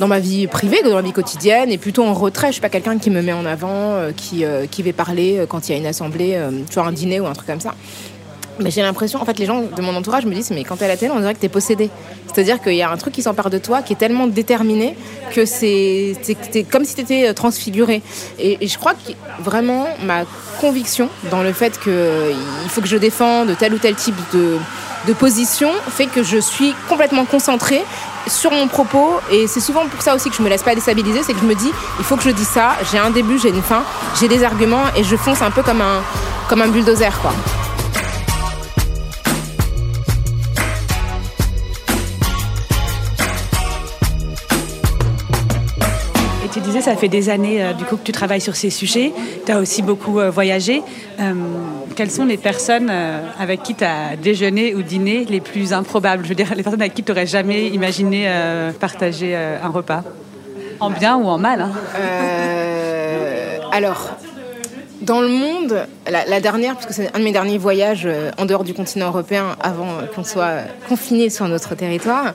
dans 0.00 0.08
ma 0.08 0.18
vie 0.18 0.46
privée, 0.46 0.82
dans 0.82 0.94
ma 0.94 1.02
vie 1.02 1.12
quotidienne, 1.12 1.70
et 1.70 1.78
plutôt 1.78 2.04
en 2.04 2.12
retrait. 2.12 2.48
Je 2.48 2.52
suis 2.52 2.60
pas 2.60 2.68
quelqu'un 2.68 2.98
qui 2.98 3.10
me 3.10 3.22
met 3.22 3.32
en 3.32 3.46
avant, 3.46 3.94
euh, 3.94 4.12
qui, 4.14 4.44
euh, 4.44 4.66
qui 4.66 4.82
va 4.82 4.92
parler 4.92 5.38
euh, 5.38 5.46
quand 5.46 5.68
il 5.68 5.72
y 5.72 5.74
a 5.74 5.78
une 5.78 5.86
assemblée, 5.86 6.38
tu 6.68 6.74
vois, 6.74 6.88
un 6.88 6.92
dîner 6.92 7.20
ou 7.20 7.26
un 7.26 7.32
truc 7.32 7.46
comme 7.46 7.60
ça. 7.60 7.74
Mais 8.58 8.70
j'ai 8.70 8.82
l'impression, 8.82 9.20
en 9.20 9.24
fait, 9.24 9.38
les 9.38 9.46
gens 9.46 9.62
de 9.62 9.82
mon 9.82 9.94
entourage 9.94 10.24
me 10.24 10.34
disent, 10.34 10.50
mais 10.50 10.64
quand 10.64 10.76
t'es 10.76 10.86
à 10.86 10.88
la 10.88 10.96
télé, 10.96 11.12
on 11.14 11.20
dirait 11.20 11.34
que 11.34 11.40
t'es 11.40 11.48
possédé. 11.48 11.90
C'est-à-dire 12.32 12.60
qu'il 12.60 12.74
y 12.74 12.82
a 12.82 12.90
un 12.90 12.96
truc 12.96 13.14
qui 13.14 13.22
s'empare 13.22 13.50
de 13.50 13.58
toi, 13.58 13.82
qui 13.82 13.92
est 13.92 13.96
tellement 13.96 14.26
déterminé 14.26 14.96
que 15.32 15.44
c'est 15.44 16.16
comme 16.70 16.84
si 16.84 16.94
t'étais 16.94 17.28
euh, 17.28 17.32
transfiguré. 17.32 18.02
Et, 18.38 18.58
et 18.60 18.66
je 18.66 18.78
crois 18.78 18.94
que 18.94 19.12
vraiment 19.42 19.86
ma 20.04 20.24
conviction 20.60 21.08
dans 21.30 21.42
le 21.42 21.52
fait 21.52 21.78
qu'il 21.80 21.92
faut 22.68 22.80
que 22.80 22.88
je 22.88 22.96
défende 22.96 23.56
tel 23.58 23.74
ou 23.74 23.78
tel 23.78 23.94
type 23.94 24.16
de, 24.32 24.56
de 25.06 25.12
position 25.12 25.70
fait 25.88 26.06
que 26.06 26.22
je 26.22 26.38
suis 26.38 26.74
complètement 26.88 27.24
concentrée 27.24 27.82
sur 28.26 28.50
mon 28.50 28.66
propos 28.66 29.14
et 29.30 29.46
c'est 29.46 29.60
souvent 29.60 29.86
pour 29.86 30.02
ça 30.02 30.14
aussi 30.14 30.30
que 30.30 30.36
je 30.36 30.42
me 30.42 30.48
laisse 30.48 30.62
pas 30.62 30.74
déstabiliser, 30.74 31.22
c'est 31.22 31.32
que 31.32 31.40
je 31.40 31.44
me 31.44 31.54
dis 31.54 31.70
il 31.98 32.04
faut 32.04 32.16
que 32.16 32.22
je 32.22 32.30
dise 32.30 32.48
ça, 32.48 32.76
j'ai 32.90 32.98
un 32.98 33.10
début, 33.10 33.38
j'ai 33.38 33.50
une 33.50 33.62
fin, 33.62 33.84
j'ai 34.18 34.28
des 34.28 34.42
arguments 34.42 34.84
et 34.96 35.04
je 35.04 35.16
fonce 35.16 35.42
un 35.42 35.50
peu 35.50 35.62
comme 35.62 35.80
un 35.80 36.02
comme 36.48 36.62
un 36.62 36.68
bulldozer 36.68 37.20
quoi. 37.20 37.32
Ça 46.80 46.94
fait 46.94 47.08
des 47.08 47.30
années 47.30 47.62
euh, 47.62 47.72
du 47.72 47.84
coup 47.84 47.96
que 47.96 48.02
tu 48.02 48.12
travailles 48.12 48.40
sur 48.40 48.54
ces 48.54 48.70
sujets. 48.70 49.12
Tu 49.44 49.52
as 49.52 49.58
aussi 49.58 49.82
beaucoup 49.82 50.20
euh, 50.20 50.30
voyagé. 50.30 50.82
Euh, 51.18 51.32
quelles 51.94 52.10
sont 52.10 52.26
les 52.26 52.36
personnes 52.36 52.92
avec 53.38 53.62
qui 53.62 53.74
tu 53.74 53.84
as 53.84 54.16
déjeuné 54.16 54.74
ou 54.74 54.82
dîné 54.82 55.24
les 55.24 55.40
plus 55.40 55.72
improbables? 55.72 56.24
Je 56.24 56.28
veux 56.28 56.34
dire, 56.34 56.54
les 56.54 56.62
personnes 56.62 56.82
avec 56.82 56.94
qui 56.94 57.02
tu 57.02 57.10
n'aurais 57.10 57.26
jamais 57.26 57.68
imaginé 57.68 58.30
partager 58.78 59.34
un 59.34 59.68
repas? 59.68 60.02
En 60.78 60.90
bien 60.90 61.16
ou 61.16 61.24
en 61.24 61.38
mal 61.38 61.62
hein? 61.62 61.70
Alors, 63.72 64.10
dans 65.06 65.20
le 65.20 65.28
monde, 65.28 65.86
la, 66.10 66.24
la 66.26 66.40
dernière, 66.40 66.74
puisque 66.74 66.92
c'est 66.92 67.14
un 67.14 67.18
de 67.20 67.24
mes 67.24 67.30
derniers 67.32 67.58
voyages 67.58 68.02
euh, 68.06 68.30
en 68.38 68.44
dehors 68.44 68.64
du 68.64 68.74
continent 68.74 69.06
européen 69.06 69.56
avant 69.60 69.86
euh, 69.86 70.06
qu'on 70.12 70.24
soit 70.24 70.62
confiné 70.88 71.30
sur 71.30 71.46
notre 71.46 71.74
territoire, 71.76 72.32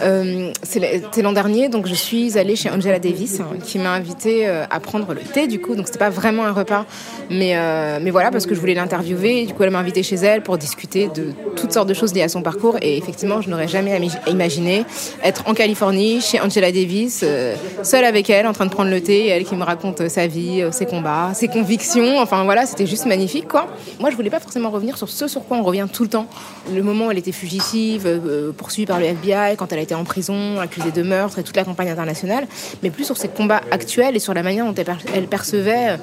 euh, 0.00 0.50
c'est 0.62 0.80
la- 0.80 0.88
c'est 1.12 1.20
l'an 1.22 1.32
dernier, 1.32 1.68
donc 1.68 1.86
je 1.86 1.94
suis 1.94 2.38
allée 2.38 2.56
chez 2.56 2.70
Angela 2.70 2.98
Davis, 2.98 3.40
hein, 3.40 3.48
qui 3.62 3.78
m'a 3.78 3.90
invitée 3.92 4.48
euh, 4.48 4.64
à 4.70 4.80
prendre 4.80 5.12
le 5.12 5.20
thé, 5.20 5.46
du 5.46 5.60
coup, 5.60 5.74
donc 5.76 5.86
c'était 5.86 5.98
pas 5.98 6.08
vraiment 6.10 6.44
un 6.44 6.52
repas, 6.52 6.86
mais, 7.30 7.52
euh, 7.56 7.98
mais 8.00 8.10
voilà, 8.10 8.30
parce 8.30 8.46
que 8.46 8.54
je 8.54 8.60
voulais 8.60 8.74
l'interviewer, 8.74 9.44
du 9.44 9.52
coup, 9.52 9.62
elle 9.62 9.70
m'a 9.70 9.80
invitée 9.80 10.02
chez 10.02 10.16
elle 10.16 10.42
pour 10.42 10.56
discuter 10.56 11.08
de 11.14 11.26
toutes 11.56 11.72
sortes 11.72 11.88
de 11.88 11.94
choses 11.94 12.14
liées 12.14 12.22
à 12.22 12.28
son 12.30 12.40
parcours, 12.42 12.76
et 12.80 12.96
effectivement, 12.96 13.42
je 13.42 13.50
n'aurais 13.50 13.68
jamais 13.68 13.98
imaginé 14.28 14.84
être 15.22 15.42
en 15.46 15.52
Californie, 15.52 16.22
chez 16.22 16.40
Angela 16.40 16.72
Davis, 16.72 17.20
euh, 17.22 17.54
seule 17.82 18.04
avec 18.06 18.30
elle, 18.30 18.46
en 18.46 18.52
train 18.54 18.64
de 18.66 18.70
prendre 18.70 18.90
le 18.90 19.00
thé, 19.02 19.26
et 19.26 19.28
elle 19.28 19.44
qui 19.44 19.56
me 19.56 19.64
raconte 19.64 20.00
euh, 20.00 20.08
sa 20.08 20.26
vie, 20.26 20.62
euh, 20.62 20.70
ses 20.72 20.86
combats, 20.86 21.30
ses 21.34 21.48
convictions. 21.48 22.13
Enfin 22.20 22.44
voilà, 22.44 22.66
c'était 22.66 22.86
juste 22.86 23.06
magnifique 23.06 23.48
quoi. 23.48 23.66
Moi 24.00 24.10
je 24.10 24.16
voulais 24.16 24.30
pas 24.30 24.40
forcément 24.40 24.70
revenir 24.70 24.96
sur 24.98 25.08
ce 25.08 25.28
sur 25.28 25.44
quoi 25.46 25.56
on 25.58 25.62
revient 25.62 25.86
tout 25.92 26.02
le 26.02 26.08
temps. 26.08 26.26
Le 26.74 26.82
moment 26.82 27.06
où 27.06 27.10
elle 27.10 27.18
était 27.18 27.32
fugitive, 27.32 28.04
euh, 28.06 28.52
poursuivie 28.52 28.86
par 28.86 28.98
le 29.00 29.06
FBI, 29.06 29.56
quand 29.56 29.72
elle 29.72 29.78
a 29.78 29.82
été 29.82 29.94
en 29.94 30.04
prison, 30.04 30.58
accusée 30.60 30.90
de 30.92 31.02
meurtre 31.02 31.38
et 31.38 31.42
toute 31.42 31.56
la 31.56 31.64
campagne 31.64 31.90
internationale, 31.90 32.46
mais 32.82 32.90
plus 32.90 33.04
sur 33.04 33.16
ses 33.16 33.28
combats 33.28 33.60
actuels 33.70 34.16
et 34.16 34.20
sur 34.20 34.34
la 34.34 34.42
manière 34.42 34.64
dont 34.66 34.74
elle, 34.74 34.84
per- 34.84 34.92
elle 35.14 35.26
percevait 35.26 35.90
euh, 35.90 35.96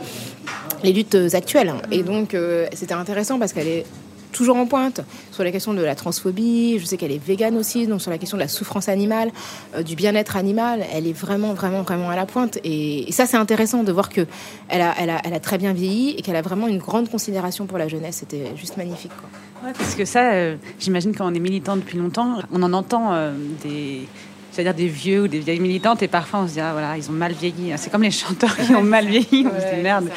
les 0.84 0.94
luttes 0.94 1.18
actuelles. 1.34 1.74
Et 1.92 2.04
donc 2.04 2.34
euh, 2.34 2.68
c'était 2.74 2.94
intéressant 2.94 3.40
parce 3.40 3.54
qu'elle 3.54 3.68
est 3.68 3.86
toujours 4.32 4.58
en 4.58 4.66
pointe 4.66 5.02
sur 5.32 5.44
la 5.44 5.52
question 5.52 5.74
de 5.74 5.82
la 5.82 5.96
transphobie. 5.96 6.80
Je 6.80 6.86
sais 6.86 6.98
qu'elle 6.98 7.12
est 7.12 7.24
végane 7.24 7.58
aussi, 7.58 7.88
donc 7.88 8.02
sur 8.02 8.12
la 8.12 8.18
question 8.18 8.38
de 8.38 8.42
la 8.42 8.48
souffrance 8.48 8.90
animale, 8.90 9.32
euh, 9.76 9.84
du 9.84 9.96
bien-être 9.96 10.36
animal. 10.36 10.84
Elle 10.94 11.08
est 11.08 11.18
vraiment, 11.18 11.54
vraiment, 11.54 11.82
vraiment 11.82 12.10
à 12.10 12.16
la 12.16 12.26
pointe. 12.26 12.60
Et, 12.64 13.12
ça, 13.12 13.26
c'est 13.26 13.38
intéressant 13.38 13.84
de 13.84 13.92
voir 13.92 14.10
que 14.10 14.26
elle 14.70 14.82
a 14.82 15.40
très 15.40 15.58
bien 15.58 15.74
vieilli 15.74 16.16
et 16.18 16.22
qu'elle 16.22 16.36
a 16.36 16.42
vraiment 16.42 16.68
une 16.68 16.78
grande 16.78 17.10
considération 17.10 17.66
pour 17.66 17.78
la 17.78 17.88
jeunesse. 17.88 18.18
C'était 18.20 18.56
juste 18.56 18.78
magnifique. 18.78 19.12
Quoi. 19.20 19.30
Ouais, 19.64 19.74
parce 19.78 19.94
que 19.94 20.06
ça, 20.06 20.34
euh, 20.34 20.56
j'imagine 20.80 21.14
quand 21.16 21.32
on 21.32 21.36
est 21.36 21.40
militant 21.40 21.76
depuis 21.76 21.98
longtemps, 21.98 22.40
on 22.52 22.64
en 22.64 22.74
entend 22.74 23.14
euh, 23.14 23.34
des, 23.64 24.08
c'est-à-dire 24.52 24.74
des 24.74 24.88
vieux 24.88 25.22
ou 25.24 25.28
des 25.28 25.40
vieilles 25.40 25.60
militantes, 25.60 26.04
et 26.04 26.08
parfois 26.08 26.42
on 26.42 26.48
se 26.48 26.54
dit 26.54 26.60
ah, 26.60 26.72
voilà 26.74 26.98
ils 26.98 27.10
ont 27.10 27.14
mal 27.14 27.32
vieilli. 27.34 27.72
C'est 27.78 27.90
comme 27.92 28.04
les 28.04 28.12
chanteurs 28.12 28.56
qui 28.58 28.74
ont 28.76 28.84
mal 28.84 29.08
vieilli. 29.08 29.46
On 29.48 29.60
se 29.62 29.76
dit 29.76 29.82
merde. 29.82 30.10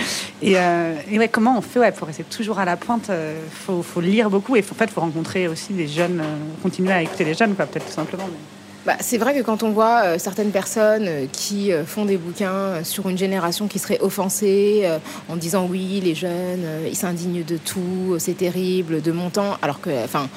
Et, 0.42 0.58
euh, 0.58 0.94
et 1.10 1.18
ouais, 1.18 1.28
comment 1.28 1.56
on 1.58 1.60
fait 1.60 1.78
ouais, 1.80 1.92
pour 1.92 2.06
rester 2.08 2.24
toujours 2.24 2.58
à 2.58 2.64
la 2.64 2.76
pointe 2.76 3.10
euh, 3.10 3.38
faut, 3.50 3.82
faut 3.82 4.00
lire 4.00 4.28
beaucoup 4.30 4.56
et 4.56 4.62
faut, 4.62 4.74
en 4.74 4.78
fait 4.78 4.90
faut 4.90 5.00
rencontrer 5.00 5.48
aussi 5.48 5.72
des 5.72 5.86
jeunes, 5.88 6.20
euh, 6.20 6.36
continuer 6.62 6.92
à 6.92 7.02
écouter 7.02 7.24
les 7.24 7.34
jeunes 7.34 7.54
quoi, 7.54 7.66
peut-être 7.66 7.86
tout 7.86 7.92
simplement. 7.92 8.24
mais- 8.26 8.38
Bah, 8.86 8.96
c'est 9.00 9.16
vrai 9.16 9.34
que 9.34 9.40
quand 9.42 9.62
on 9.62 9.70
voit 9.70 10.02
euh, 10.04 10.18
certaines 10.18 10.50
personnes 10.50 11.06
euh, 11.08 11.24
qui 11.32 11.72
euh, 11.72 11.86
font 11.86 12.04
des 12.04 12.18
bouquins 12.18 12.84
sur 12.84 13.08
une 13.08 13.16
génération 13.16 13.66
qui 13.66 13.78
serait 13.78 13.98
offensée 14.00 14.86
en 15.30 15.36
disant 15.36 15.66
oui, 15.70 16.02
les 16.04 16.14
jeunes, 16.14 16.66
ils 16.86 16.96
s'indignent 16.96 17.44
de 17.44 17.56
tout, 17.56 18.16
c'est 18.18 18.36
terrible, 18.36 19.00
de 19.00 19.12
mon 19.12 19.30
temps, 19.30 19.56
alors 19.62 19.80
que, 19.80 19.88
enfin, 20.04 20.28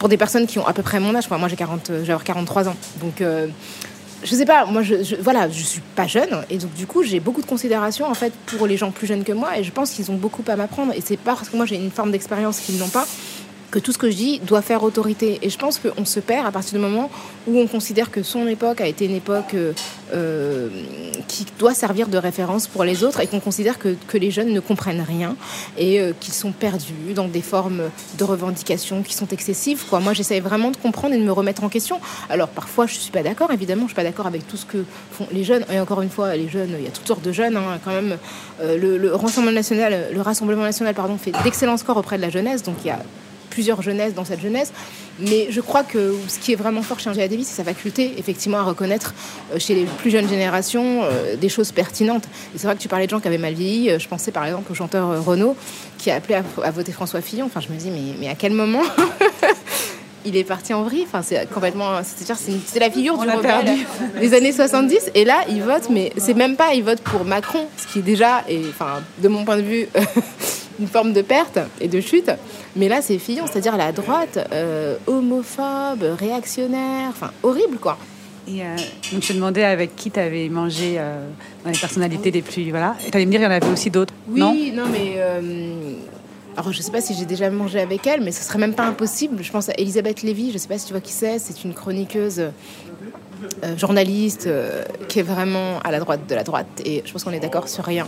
pour 0.00 0.08
des 0.08 0.16
personnes 0.16 0.46
qui 0.46 0.58
ont 0.58 0.66
à 0.66 0.72
peu 0.72 0.82
près 0.82 0.98
mon 0.98 1.14
âge, 1.14 1.28
moi 1.30 1.46
j'ai 1.46 1.56
40, 1.56 1.90
euh, 1.90 2.02
avoir 2.02 2.24
43 2.24 2.68
ans, 2.68 2.76
donc 3.00 3.20
euh, 3.20 3.46
je 4.24 4.34
sais 4.34 4.46
pas, 4.46 4.64
moi 4.64 4.82
je, 4.82 5.02
je, 5.02 5.16
voilà, 5.16 5.48
je 5.50 5.62
suis 5.62 5.82
pas 5.94 6.06
jeune. 6.06 6.42
Et 6.48 6.56
donc 6.56 6.72
du 6.74 6.86
coup 6.86 7.02
j'ai 7.02 7.20
beaucoup 7.20 7.42
de 7.42 7.46
considération 7.46 8.06
en 8.06 8.14
fait 8.14 8.32
pour 8.46 8.66
les 8.66 8.76
gens 8.76 8.90
plus 8.90 9.06
jeunes 9.06 9.24
que 9.24 9.32
moi. 9.32 9.58
Et 9.58 9.64
je 9.64 9.70
pense 9.70 9.90
qu'ils 9.90 10.10
ont 10.10 10.16
beaucoup 10.16 10.42
à 10.48 10.56
m'apprendre. 10.56 10.92
Et 10.94 11.00
c'est 11.00 11.16
pas 11.16 11.34
parce 11.34 11.48
que 11.48 11.56
moi 11.56 11.66
j'ai 11.66 11.76
une 11.76 11.90
forme 11.90 12.12
d'expérience 12.12 12.60
qu'ils 12.60 12.78
n'ont 12.78 12.88
pas 12.88 13.06
que 13.70 13.78
tout 13.78 13.92
ce 13.92 13.98
que 13.98 14.10
je 14.10 14.16
dis 14.16 14.40
doit 14.40 14.62
faire 14.62 14.82
autorité. 14.82 15.38
Et 15.42 15.50
je 15.50 15.58
pense 15.58 15.78
qu'on 15.78 16.04
se 16.04 16.20
perd 16.20 16.46
à 16.46 16.50
partir 16.50 16.78
du 16.78 16.84
moment 16.84 17.10
où 17.46 17.58
on 17.58 17.66
considère 17.66 18.10
que 18.10 18.22
son 18.22 18.46
époque 18.46 18.80
a 18.80 18.86
été 18.86 19.04
une 19.04 19.14
époque 19.14 19.54
euh, 19.54 19.72
euh, 20.12 20.68
qui 21.28 21.46
doit 21.58 21.74
servir 21.74 22.08
de 22.08 22.18
référence 22.18 22.66
pour 22.66 22.84
les 22.84 23.04
autres 23.04 23.20
et 23.20 23.26
qu'on 23.26 23.40
considère 23.40 23.78
que, 23.78 23.96
que 24.08 24.18
les 24.18 24.30
jeunes 24.30 24.52
ne 24.52 24.60
comprennent 24.60 25.04
rien 25.06 25.36
et 25.78 26.00
euh, 26.00 26.12
qu'ils 26.18 26.34
sont 26.34 26.52
perdus 26.52 27.14
dans 27.14 27.28
des 27.28 27.42
formes 27.42 27.82
de 28.18 28.24
revendications 28.24 29.02
qui 29.02 29.14
sont 29.14 29.28
excessives. 29.28 29.84
Moi, 29.92 30.12
j'essaie 30.12 30.40
vraiment 30.40 30.70
de 30.70 30.76
comprendre 30.76 31.14
et 31.14 31.18
de 31.18 31.24
me 31.24 31.32
remettre 31.32 31.64
en 31.64 31.68
question. 31.68 32.00
Alors, 32.28 32.48
parfois, 32.48 32.86
je 32.86 32.94
suis 32.94 33.12
pas 33.12 33.22
d'accord, 33.22 33.52
évidemment, 33.52 33.82
je 33.82 33.88
suis 33.88 33.94
pas 33.94 34.02
d'accord 34.02 34.26
avec 34.26 34.46
tout 34.46 34.56
ce 34.56 34.66
que 34.66 34.84
font 35.12 35.26
les 35.30 35.44
jeunes. 35.44 35.64
Et 35.72 35.78
encore 35.78 36.02
une 36.02 36.10
fois, 36.10 36.34
les 36.36 36.48
jeunes, 36.48 36.74
il 36.78 36.84
y 36.84 36.88
a 36.88 36.90
toutes 36.90 37.06
sortes 37.06 37.24
de 37.24 37.32
jeunes. 37.32 37.56
Hein, 37.56 37.78
quand 37.84 37.92
même, 37.92 38.16
le, 38.60 38.96
le 38.96 39.14
Rassemblement 39.14 39.54
national, 39.54 40.08
le 40.12 40.20
Rassemblement 40.20 40.62
national, 40.62 40.94
pardon, 40.94 41.16
fait 41.16 41.32
d'excellents 41.44 41.76
scores 41.76 41.96
auprès 41.96 42.16
de 42.16 42.22
la 42.22 42.30
jeunesse. 42.30 42.62
Donc, 42.62 42.76
il 42.84 42.88
y 42.88 42.90
a 42.90 43.00
plusieurs 43.50 43.82
jeunesses 43.82 44.14
dans 44.14 44.24
cette 44.24 44.40
jeunesse. 44.40 44.72
Mais 45.18 45.48
je 45.50 45.60
crois 45.60 45.82
que 45.82 46.14
ce 46.28 46.38
qui 46.38 46.52
est 46.52 46.56
vraiment 46.56 46.80
fort 46.82 46.98
chez 46.98 47.10
Angela 47.10 47.28
Davis, 47.28 47.48
c'est 47.48 47.56
sa 47.56 47.64
faculté, 47.64 48.14
effectivement, 48.16 48.58
à 48.58 48.62
reconnaître 48.62 49.12
euh, 49.52 49.58
chez 49.58 49.74
les 49.74 49.84
plus 49.84 50.10
jeunes 50.10 50.28
générations 50.28 51.02
euh, 51.02 51.36
des 51.36 51.50
choses 51.50 51.72
pertinentes. 51.72 52.24
Et 52.54 52.58
c'est 52.58 52.66
vrai 52.66 52.76
que 52.76 52.80
tu 52.80 52.88
parlais 52.88 53.04
de 53.04 53.10
gens 53.10 53.20
qui 53.20 53.28
avaient 53.28 53.36
mal 53.36 53.52
vieilli. 53.54 53.90
Euh, 53.90 53.98
Je 53.98 54.08
pensais 54.08 54.30
par 54.30 54.46
exemple 54.46 54.72
au 54.72 54.74
chanteur 54.74 55.22
Renaud, 55.24 55.56
qui 55.98 56.10
a 56.10 56.14
appelé 56.14 56.36
à, 56.36 56.44
à 56.64 56.70
voter 56.70 56.92
François 56.92 57.20
Fillon. 57.20 57.44
Enfin, 57.46 57.60
je 57.60 57.68
me 57.72 57.78
dis, 57.78 57.90
mais, 57.90 58.14
mais 58.18 58.28
à 58.28 58.34
quel 58.34 58.52
moment 58.52 58.82
il 60.24 60.36
est 60.36 60.44
parti 60.44 60.72
en 60.72 60.82
vrille? 60.84 61.04
Enfin, 61.06 61.22
c'est 61.22 61.48
complètement. 61.52 62.00
C'est 62.02 62.78
la 62.78 62.90
figure 62.90 63.18
du 63.18 63.28
rebelle 63.28 63.76
des 64.20 64.34
années 64.34 64.52
70. 64.52 65.10
Et 65.14 65.24
là, 65.24 65.44
il 65.48 65.62
vote, 65.62 65.88
mais 65.90 66.12
c'est 66.16 66.34
même 66.34 66.56
pas, 66.56 66.74
il 66.74 66.84
vote 66.84 67.00
pour 67.00 67.24
Macron, 67.24 67.66
ce 67.76 67.86
qui 67.92 67.98
est 67.98 68.02
déjà, 68.02 68.44
et, 68.48 68.60
enfin, 68.70 69.02
de 69.18 69.28
mon 69.28 69.44
point 69.44 69.56
de 69.56 69.62
vue, 69.62 69.88
une 70.80 70.86
forme 70.88 71.12
de 71.12 71.22
perte 71.22 71.58
et 71.80 71.88
de 71.88 72.00
chute. 72.00 72.30
Mais 72.76 72.88
là, 72.88 73.02
c'est 73.02 73.18
Fillon, 73.18 73.44
c'est-à-dire 73.46 73.76
la 73.76 73.92
droite, 73.92 74.38
euh, 74.52 74.96
homophobe, 75.06 76.02
réactionnaire, 76.18 77.08
enfin, 77.10 77.30
horrible, 77.42 77.78
quoi. 77.78 77.98
Et 78.48 78.62
euh, 78.62 78.74
donc 79.12 79.22
je 79.22 79.28
te 79.28 79.32
demandais 79.34 79.64
avec 79.64 79.94
qui 79.94 80.10
tu 80.10 80.18
avais 80.18 80.48
mangé 80.48 80.96
euh, 80.98 81.28
dans 81.64 81.70
les 81.70 81.78
personnalités 81.78 82.30
les 82.30 82.42
plus 82.42 82.68
voilà. 82.70 82.96
Et 83.06 83.10
tu 83.10 83.16
allais 83.16 83.26
me 83.26 83.30
dire 83.30 83.40
il 83.40 83.44
y 83.44 83.46
en 83.46 83.50
avait 83.50 83.66
aussi 83.66 83.90
d'autres. 83.90 84.14
Oui, 84.28 84.40
Non? 84.40 84.54
non, 84.74 84.88
mais. 84.90 85.12
euh, 85.18 85.40
alors, 86.56 86.72
je 86.72 86.82
sais 86.82 86.90
pas 86.90 87.00
si 87.00 87.14
j'ai 87.14 87.26
déjà 87.26 87.48
mangé 87.50 87.78
avec 87.80 88.06
elle, 88.06 88.22
mais 88.22 88.32
ce 88.32 88.42
serait 88.42 88.58
même 88.58 88.74
pas 88.74 88.82
impossible. 88.84 89.42
Je 89.42 89.52
pense 89.52 89.68
à 89.68 89.72
Elisabeth 89.78 90.22
Lévy, 90.22 90.50
je 90.52 90.58
sais 90.58 90.66
pas 90.68 90.78
si 90.78 90.86
tu 90.86 90.92
vois 90.92 91.00
qui 91.00 91.12
c'est. 91.12 91.38
C'est 91.38 91.62
une 91.64 91.74
chroniqueuse, 91.74 92.42
journaliste, 93.76 94.48
qui 95.08 95.20
est 95.20 95.22
vraiment 95.22 95.78
à 95.84 95.90
la 95.92 96.00
droite 96.00 96.20
de 96.28 96.34
la 96.34 96.42
droite. 96.42 96.66
Et 96.84 97.02
je 97.04 97.12
pense 97.12 97.24
qu'on 97.24 97.30
est 97.32 97.40
d'accord 97.40 97.68
sur 97.68 97.84
rien. 97.84 98.06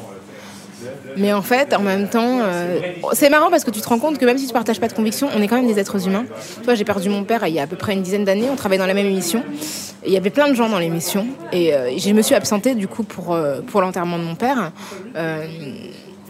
Mais 1.16 1.32
en 1.32 1.42
fait, 1.42 1.74
en 1.74 1.82
même 1.82 2.08
temps, 2.08 2.40
euh, 2.40 2.80
c'est 3.12 3.30
marrant 3.30 3.50
parce 3.50 3.64
que 3.64 3.70
tu 3.70 3.80
te 3.80 3.88
rends 3.88 3.98
compte 3.98 4.18
que 4.18 4.24
même 4.24 4.38
si 4.38 4.46
tu 4.46 4.52
partages 4.52 4.80
pas 4.80 4.88
de 4.88 4.92
conviction, 4.92 5.28
on 5.34 5.42
est 5.42 5.48
quand 5.48 5.56
même 5.56 5.66
des 5.66 5.78
êtres 5.78 6.06
humains. 6.06 6.24
Toi, 6.64 6.74
j'ai 6.74 6.84
perdu 6.84 7.08
mon 7.08 7.24
père 7.24 7.46
il 7.46 7.54
y 7.54 7.58
a 7.58 7.62
à 7.62 7.66
peu 7.66 7.76
près 7.76 7.92
une 7.92 8.02
dizaine 8.02 8.24
d'années. 8.24 8.48
On 8.50 8.56
travaillait 8.56 8.80
dans 8.80 8.86
la 8.86 8.94
même 8.94 9.06
émission. 9.06 9.42
Il 10.04 10.12
y 10.12 10.16
avait 10.16 10.30
plein 10.30 10.48
de 10.48 10.54
gens 10.54 10.68
dans 10.68 10.78
l'émission. 10.78 11.26
Et 11.52 11.74
euh, 11.74 11.96
je 11.96 12.10
me 12.10 12.22
suis 12.22 12.34
absentée 12.34 12.74
du 12.74 12.88
coup 12.88 13.04
pour, 13.04 13.32
euh, 13.32 13.60
pour 13.60 13.80
l'enterrement 13.80 14.18
de 14.18 14.24
mon 14.24 14.34
père. 14.34 14.72
Euh, 15.16 15.46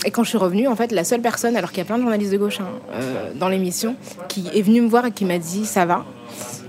et 0.05 0.11
quand 0.11 0.25
je 0.25 0.31
suis 0.31 0.39
revenue, 0.39 0.67
en 0.67 0.77
fait, 0.77 0.91
la 0.91 1.05
seule 1.05 1.21
personne, 1.21 1.57
alors 1.57 1.71
qu'il 1.71 1.79
y 1.79 1.83
a 1.83 1.85
plein 1.85 1.97
de 1.97 2.03
journalistes 2.03 2.33
de 2.33 2.37
gauche 2.37 2.61
hein, 2.61 2.99
dans 3.37 3.49
l'émission, 3.49 3.95
qui 4.29 4.49
est 4.53 4.63
venue 4.63 4.81
me 4.81 4.89
voir 4.89 5.07
et 5.07 5.13
qui 5.13 5.25
m'a 5.25 5.39
dit 5.39 5.65
ça 5.65 5.87
va, 5.87 6.05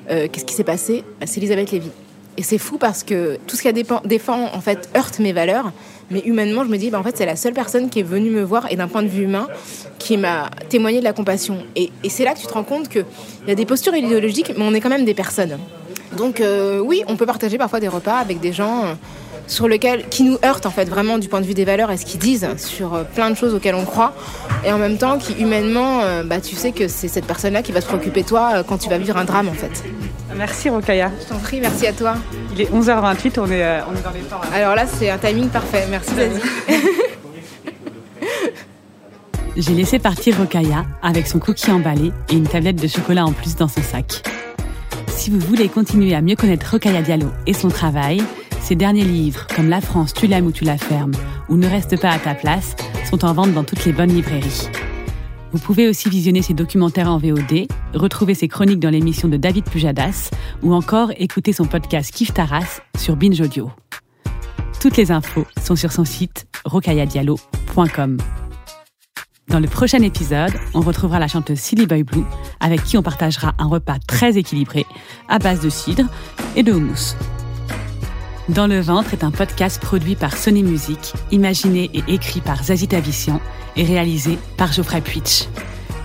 qu'est-ce 0.08 0.46
qui 0.46 0.54
s'est 0.54 0.64
passé? 0.64 1.04
C'est 1.26 1.38
Elisabeth 1.38 1.72
Lévy. 1.72 1.90
Et 2.38 2.44
c'est 2.44 2.58
fou 2.58 2.78
parce 2.78 3.04
que 3.04 3.38
tout 3.48 3.56
ce 3.56 3.62
qu'elle 3.62 3.76
défend, 3.76 4.02
défend, 4.06 4.54
en 4.54 4.62
fait, 4.62 4.90
heurte 4.96 5.20
mes 5.20 5.34
valeurs. 5.34 5.72
Mais 6.12 6.20
humainement, 6.26 6.64
je 6.64 6.70
me 6.70 6.78
dis, 6.78 6.90
bah, 6.90 7.00
en 7.00 7.04
fait, 7.04 7.16
c'est 7.16 7.26
la 7.26 7.36
seule 7.36 7.54
personne 7.54 7.90
qui 7.90 8.00
est 8.00 8.04
venue 8.04 8.30
me 8.30 8.44
voir 8.44 8.72
et 8.72 8.76
d'un 8.76 8.88
point 8.88 9.04
de 9.04 9.08
vue 9.08 9.24
humain, 9.24 9.48
qui 10.00 10.18
m'a 10.18 10.50
témoigné 10.70 11.00
de 11.00 11.04
la 11.04 11.14
compassion. 11.14 11.58
Et, 11.76 11.92
c'est 12.10 12.24
là 12.24 12.34
que 12.34 12.40
tu 12.40 12.48
te 12.48 12.54
rends 12.54 12.64
compte 12.64 12.90
qu'il 12.90 13.06
y 13.48 13.52
a 13.52 13.56
des 13.56 13.66
postures 13.66 13.96
idéologiques, 13.96 14.54
mais 14.58 14.64
on 14.64 14.74
est 14.74 14.82
quand 14.82 14.90
même 14.90 15.06
des 15.06 15.14
personnes. 15.14 15.58
Donc 16.18 16.42
euh, 16.42 16.80
oui, 16.80 17.04
on 17.08 17.16
peut 17.16 17.26
partager 17.26 17.58
parfois 17.58 17.80
des 17.80 17.88
repas 17.88 18.18
avec 18.18 18.40
des 18.40 18.54
gens 18.54 18.86
euh, 18.86 18.94
sur 19.48 19.68
lequel, 19.68 20.08
qui 20.10 20.24
nous 20.24 20.38
heurtent 20.44 20.66
en 20.66 20.72
fait 20.72 20.86
vraiment 20.86 21.18
du 21.18 21.28
point 21.28 21.42
de 21.42 21.46
vue 21.46 21.54
des 21.54 21.66
valeurs 21.66 21.92
et 21.92 21.98
ce 21.98 22.06
qu'ils 22.06 22.20
disent 22.20 22.48
sur 22.58 22.94
euh, 22.94 23.04
plein 23.04 23.30
de 23.30 23.36
choses 23.36 23.54
auxquelles 23.54 23.76
on 23.76 23.86
croit, 23.86 24.14
et 24.66 24.72
en 24.72 24.78
même 24.78 24.98
temps 24.98 25.18
qui 25.18 25.34
humainement, 25.34 26.02
euh, 26.02 26.24
bah, 26.24 26.40
tu 26.40 26.56
sais 26.56 26.72
que 26.72 26.88
c'est 26.88 27.08
cette 27.08 27.26
personne-là 27.26 27.62
qui 27.62 27.72
va 27.72 27.82
se 27.82 27.88
préoccuper 27.88 28.24
de 28.24 28.28
toi 28.28 28.52
euh, 28.56 28.64
quand 28.64 28.78
tu 28.78 28.90
vas 28.90 28.98
vivre 28.98 29.18
un 29.18 29.26
drame 29.26 29.50
en 29.50 29.54
fait. 29.54 29.84
Merci 30.36 30.70
Rokaya. 30.70 31.12
Je 31.22 31.28
t'en 31.28 31.40
prie, 31.40 31.60
merci 31.60 31.86
à 31.86 31.94
toi. 31.94 32.16
Il 32.54 32.62
est 32.62 32.72
11h28, 32.72 33.40
on 33.40 33.52
est, 33.52 33.64
euh, 33.64 33.82
on 33.90 33.96
est 33.96 34.02
dans 34.02 34.12
les 34.12 34.22
temps. 34.22 34.42
là. 34.42 34.58
Alors 34.58 34.76
là, 34.76 34.86
c'est 34.88 35.10
un 35.10 35.18
timing 35.18 35.50
parfait. 35.50 35.86
Merci 35.90 36.12
Zazie. 36.16 36.42
J'ai 39.56 39.74
laissé 39.74 40.00
partir 40.00 40.36
Rokaya 40.38 40.86
avec 41.04 41.28
son 41.28 41.38
cookie 41.38 41.70
emballé 41.70 42.12
et 42.30 42.34
une 42.34 42.48
tablette 42.48 42.82
de 42.82 42.88
chocolat 42.88 43.24
en 43.26 43.32
plus 43.32 43.56
dans 43.56 43.68
son 43.68 43.84
sac. 43.84 44.24
Si 45.08 45.30
vous 45.30 45.40
voulez 45.40 45.70
continuer 45.70 46.16
à 46.16 46.22
mieux 46.22 46.36
connaître 46.36 46.72
Rokaya 46.72 47.04
Diallo 47.04 47.28
et 47.46 47.54
son 47.54 47.68
travail, 47.70 48.24
ses 48.64 48.76
derniers 48.76 49.04
livres, 49.04 49.46
comme 49.54 49.68
La 49.68 49.82
France, 49.82 50.14
tu 50.14 50.26
l'aimes 50.26 50.48
ou 50.48 50.52
tu 50.52 50.64
la 50.64 50.78
fermes, 50.78 51.12
ou 51.50 51.58
Ne 51.58 51.68
reste 51.68 52.00
pas 52.00 52.12
à 52.12 52.18
ta 52.18 52.34
place, 52.34 52.76
sont 53.10 53.26
en 53.26 53.34
vente 53.34 53.54
dans 53.54 53.66
toutes 53.66 53.84
les 53.84 53.92
bonnes 53.92 54.14
librairies. 54.14 54.70
Vous 55.52 55.60
pouvez 55.60 55.90
aussi 55.90 56.10
visionner 56.10 56.42
ses 56.42 56.54
documentaires 56.54 57.12
en 57.12 57.18
VOD, 57.18 57.68
retrouver 57.94 58.34
ses 58.34 58.48
chroniques 58.48 58.80
dans 58.80 58.90
l'émission 58.90 59.28
de 59.28 59.36
David 59.36 59.66
Pujadas, 59.66 60.32
ou 60.64 60.74
encore 60.74 61.12
écouter 61.18 61.52
son 61.52 61.66
podcast 61.66 62.12
Kif 62.14 62.34
Taras 62.34 62.82
sur 62.98 63.18
Binge 63.18 63.42
Audio. 63.42 63.70
Toutes 64.80 64.96
les 64.96 65.12
infos 65.12 65.46
sont 65.62 65.76
sur 65.76 65.92
son 65.92 66.06
site 66.06 66.48
rokayadiallo.com. 66.64 68.18
Dans 69.50 69.60
le 69.60 69.68
prochain 69.68 70.02
épisode, 70.02 70.54
on 70.74 70.80
retrouvera 70.80 71.20
la 71.20 71.28
chanteuse 71.28 71.60
Silly 71.60 71.86
Boy 71.86 72.04
Blue, 72.04 72.24
avec 72.62 72.82
qui 72.84 72.98
on 72.98 73.04
partagera 73.04 73.54
un 73.60 73.68
repas 73.68 73.98
très 74.08 74.38
équilibré 74.38 74.86
à 75.28 75.38
base 75.38 75.60
de 75.60 75.70
cidre 75.70 76.06
et 76.56 76.64
de 76.64 76.72
houmous. 76.72 77.16
Dans 78.50 78.68
le 78.68 78.82
ventre 78.82 79.14
est 79.14 79.24
un 79.24 79.32
podcast 79.32 79.82
produit 79.82 80.18
par 80.18 80.36
Sony 80.36 80.64
Music, 80.64 81.14
imaginé 81.32 81.90
et 81.94 82.04
écrit 82.10 82.42
par 82.42 82.62
Zazie 82.62 82.90
Tavissian 82.90 83.40
et 83.78 83.86
réalisé 83.86 84.38
par 84.58 84.74
Geoffrey 84.74 85.00
Puitch. 85.00 85.48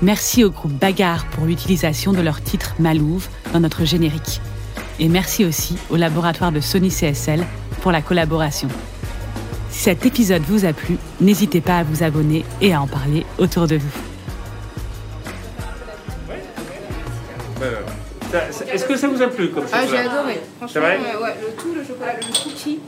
Merci 0.02 0.44
au 0.44 0.50
groupe 0.50 0.72
Bagarre 0.72 1.26
pour 1.30 1.46
l'utilisation 1.46 2.12
de 2.12 2.20
leur 2.20 2.40
titre 2.40 2.76
Malouve 2.78 3.26
dans 3.52 3.58
notre 3.58 3.84
générique. 3.84 4.40
Et 5.00 5.08
merci 5.08 5.44
aussi 5.44 5.76
au 5.90 5.96
laboratoire 5.96 6.52
de 6.52 6.60
Sony 6.60 6.90
CSL 6.90 7.44
pour 7.82 7.90
la 7.90 8.02
collaboration. 8.02 8.68
Si 9.70 9.80
cet 9.80 10.06
épisode 10.06 10.42
vous 10.42 10.64
a 10.64 10.72
plu, 10.72 10.96
n'hésitez 11.20 11.60
pas 11.60 11.78
à 11.78 11.82
vous 11.82 12.04
abonner 12.04 12.44
et 12.60 12.72
à 12.72 12.80
en 12.80 12.86
parler 12.86 13.26
autour 13.38 13.66
de 13.66 13.78
vous. 13.78 14.07
Est-ce 18.72 18.84
que 18.84 18.96
ça 18.96 19.08
vous 19.08 19.22
a 19.22 19.28
plu 19.28 19.50
comme 19.50 19.64
Ah, 19.72 19.82
chocolat 19.82 20.02
j'ai 20.02 20.08
adoré. 20.08 20.40
Franchement, 20.58 20.80
vrai 20.80 20.98
euh, 20.98 21.22
ouais, 21.22 21.34
le 21.40 21.62
tout, 21.62 21.74
le 21.74 21.82
chocolat, 21.84 22.12
le 22.20 22.26
cookie, 22.26 22.80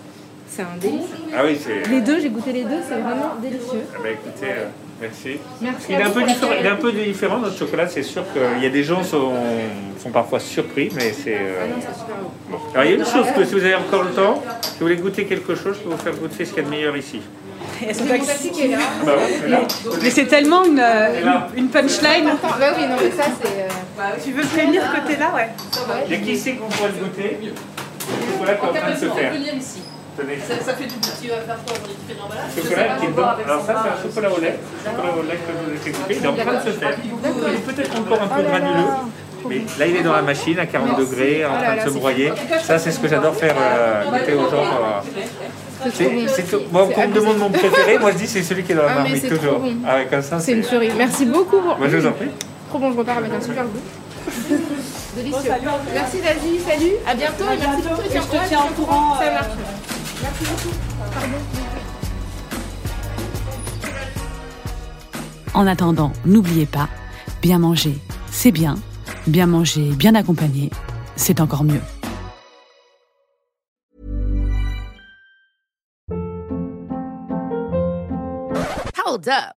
c'est 0.49 0.63
un 0.63 0.77
délice. 0.81 1.07
Ah 1.37 1.43
oui, 1.45 1.59
c'est. 1.63 1.89
Les 1.91 2.01
deux, 2.01 2.21
j'ai 2.21 2.29
goûté 2.31 2.53
les 2.53 2.65
deux, 2.65 2.81
c'est 2.87 2.95
vraiment 2.97 3.35
délicieux. 3.41 3.83
Ah 3.95 3.99
bah 4.03 4.09
écoutez, 4.11 4.47
euh, 4.53 4.67
merci. 5.01 5.39
Merci. 5.61 5.87
Il 5.91 5.95
est, 5.97 6.03
un 6.03 6.11
peu 6.11 6.23
différent, 6.25 6.53
il 6.59 6.67
est 6.67 6.69
un 6.69 6.77
peu 6.77 6.93
différent 6.93 7.39
notre 7.39 7.57
chocolat, 7.59 7.89
c'est 7.89 8.03
sûr 8.03 8.25
qu'il 8.33 8.63
y 8.63 8.67
a 8.67 8.71
des 8.71 8.85
gens 8.85 9.03
sont, 9.03 9.33
sont 10.03 10.11
parfois 10.11 10.41
surpris, 10.41 10.91
mais 10.95 11.13
c'est. 11.13 11.37
euh, 11.37 11.67
bon. 12.51 12.59
Alors 12.75 12.85
il 12.85 12.91
y 12.91 12.95
a 12.95 12.97
une 12.97 13.07
chose 13.07 13.27
que 13.37 13.45
si 13.45 13.55
vous 13.55 13.65
avez 13.65 13.77
encore 13.77 14.03
le 14.03 14.11
temps, 14.11 14.43
si 14.63 14.71
vous 14.81 14.87
voulez 14.87 14.97
goûter 14.97 15.25
quelque 15.25 15.55
chose, 15.55 15.77
je 15.79 15.85
peux 15.85 15.91
vous 15.91 16.03
faire 16.03 16.15
goûter 16.15 16.45
ce 16.45 16.51
qu'il 16.53 16.63
y 16.63 16.67
a 16.67 16.69
de 16.69 16.71
meilleur 16.71 16.97
ici. 16.97 17.21
Ah 17.83 17.87
bah. 19.07 19.13
Mais 20.03 20.11
c'est 20.11 20.27
tellement 20.27 20.65
une, 20.65 20.81
euh, 20.81 21.49
une, 21.57 21.65
une 21.65 21.69
punchline. 21.69 22.25
Bah 22.43 22.75
oui, 22.77 22.87
non, 22.89 22.97
mais 23.01 23.11
ça, 23.11 23.25
c'est. 23.43 23.69
Euh, 24.01 24.17
Tu 24.23 24.33
veux 24.33 24.43
prévenir 24.47 24.83
que 24.93 25.07
t'es 25.09 25.19
là, 25.19 25.33
ouais. 25.35 25.49
Il 26.07 26.13
y 26.13 26.15
a 26.17 26.19
qui 26.21 26.33
ici 26.33 26.57
qu'on 26.57 26.69
pourrait 26.69 26.91
le 26.99 27.05
goûter 27.05 27.39
Le 27.43 28.33
chocolat 28.33 28.55
qui 28.55 28.65
est 28.65 28.69
en 28.69 28.73
train 28.73 28.91
de 28.91 28.97
se 28.97 29.07
faire. 29.07 29.33
Tenez. 30.19 30.39
Ça 30.65 30.75
fait 30.75 30.85
du 30.85 30.95
petit, 30.97 31.11
tu 31.23 31.29
vas 31.29 31.37
faire 31.37 31.57
quoi 31.65 31.77
l'emballage? 32.21 32.51
Chocolat 32.57 32.97
qui 32.99 33.07
est 33.07 33.09
bon. 33.09 33.23
Alors 33.47 33.65
ça, 33.65 33.83
c'est 33.85 33.91
un 33.91 34.03
chocolat 34.11 34.31
au 34.37 34.41
lait. 34.41 34.59
Chocolat 34.85 35.13
au 35.17 35.23
lait 35.23 35.39
que 35.39 35.53
je 35.55 35.71
vous 35.71 35.75
ai 35.75 35.79
fait 35.79 35.91
goûter. 35.91 36.17
Il 36.19 36.25
est 36.25 36.29
en 36.29 36.35
train 36.35 36.55
de 36.55 36.71
se 36.71 36.77
faire. 36.79 36.95
Il 37.03 37.55
est 37.55 37.59
peut-être 37.75 37.99
encore 37.99 38.23
un 38.23 38.27
peu 38.29 38.43
granuleux. 38.43 38.91
Mais 39.49 39.57
là, 39.79 39.87
il 39.87 39.97
est 39.97 40.03
dans 40.03 40.13
la 40.13 40.21
machine 40.23 40.59
à 40.59 40.67
40 40.67 40.99
degrés, 40.99 41.47
en 41.47 41.57
train 41.57 41.77
de 41.77 41.81
se 41.91 41.95
broyer. 41.99 42.33
Ça, 42.63 42.79
c'est 42.79 42.91
ce 42.91 42.99
que 43.01 43.09
j'adore 43.09 43.35
faire 43.35 43.55
euh, 43.59 44.05
goûter 44.11 44.35
aux 44.35 44.51
gens. 44.51 44.65
euh. 44.65 45.89
C'est- 45.95 46.29
c'est 46.29 46.43
tout. 46.51 46.61
Moi, 46.71 46.87
quand 46.95 47.03
on 47.05 47.09
me 47.09 47.15
demande 47.15 47.39
mon 47.39 47.51
préféré, 47.51 47.99
moi 47.99 48.11
je 48.13 48.19
dis 48.19 48.27
c'est 48.27 48.43
celui 48.43 48.65
qui 48.65 48.73
est 48.73 48.75
dans 48.75 48.83
la 48.83 48.91
Ah, 48.91 48.95
marmite, 48.97 49.23
c'est 49.23 49.29
toujours. 49.35 49.63
Ah 49.89 50.05
comme 50.11 50.21
ça, 50.21 50.39
C'est 50.39 50.53
une 50.53 50.61
tuerie. 50.61 50.91
Merci 50.95 51.25
beaucoup. 51.25 51.59
pour- 51.61 51.79
Moi, 51.79 51.89
je 51.89 51.97
vous 51.97 52.07
en 52.07 52.13
prie. 52.13 52.29
Trop 52.71 52.79
bon, 52.79 52.93
je 52.93 52.99
repars 52.99 53.19
avec 53.19 53.33
un 53.33 53.41
super 53.41 53.65
goût. 53.65 53.81
Délicieux. 55.17 55.51
Merci 55.93 56.19
Zazie, 56.19 56.61
salut. 56.61 56.93
À 57.05 57.17
bientôt 57.17 57.45
et 57.53 57.59
merci 57.59 57.83
pour 57.83 57.97
tout. 57.97 58.03
Je 58.09 58.21
te 58.21 58.49
tiens 58.49 58.61
au 58.63 58.75
courant, 58.75 59.17
Ça 59.19 59.25
euh. 59.25 59.39
Merci 60.23 60.45
beaucoup. 60.45 60.77
Pardon. 61.13 61.37
En 65.53 65.67
attendant, 65.67 66.13
n'oubliez 66.25 66.67
pas, 66.67 66.89
bien 67.43 67.59
manger, 67.59 67.99
c'est 68.31 68.53
bien. 68.53 68.77
Bien 69.27 69.47
manger, 69.47 69.91
bien 69.97 70.15
accompagné, 70.15 70.71
c'est 71.17 71.41
encore 71.41 71.65
mieux. 71.65 71.83
Hold 79.05 79.29
up. 79.29 79.60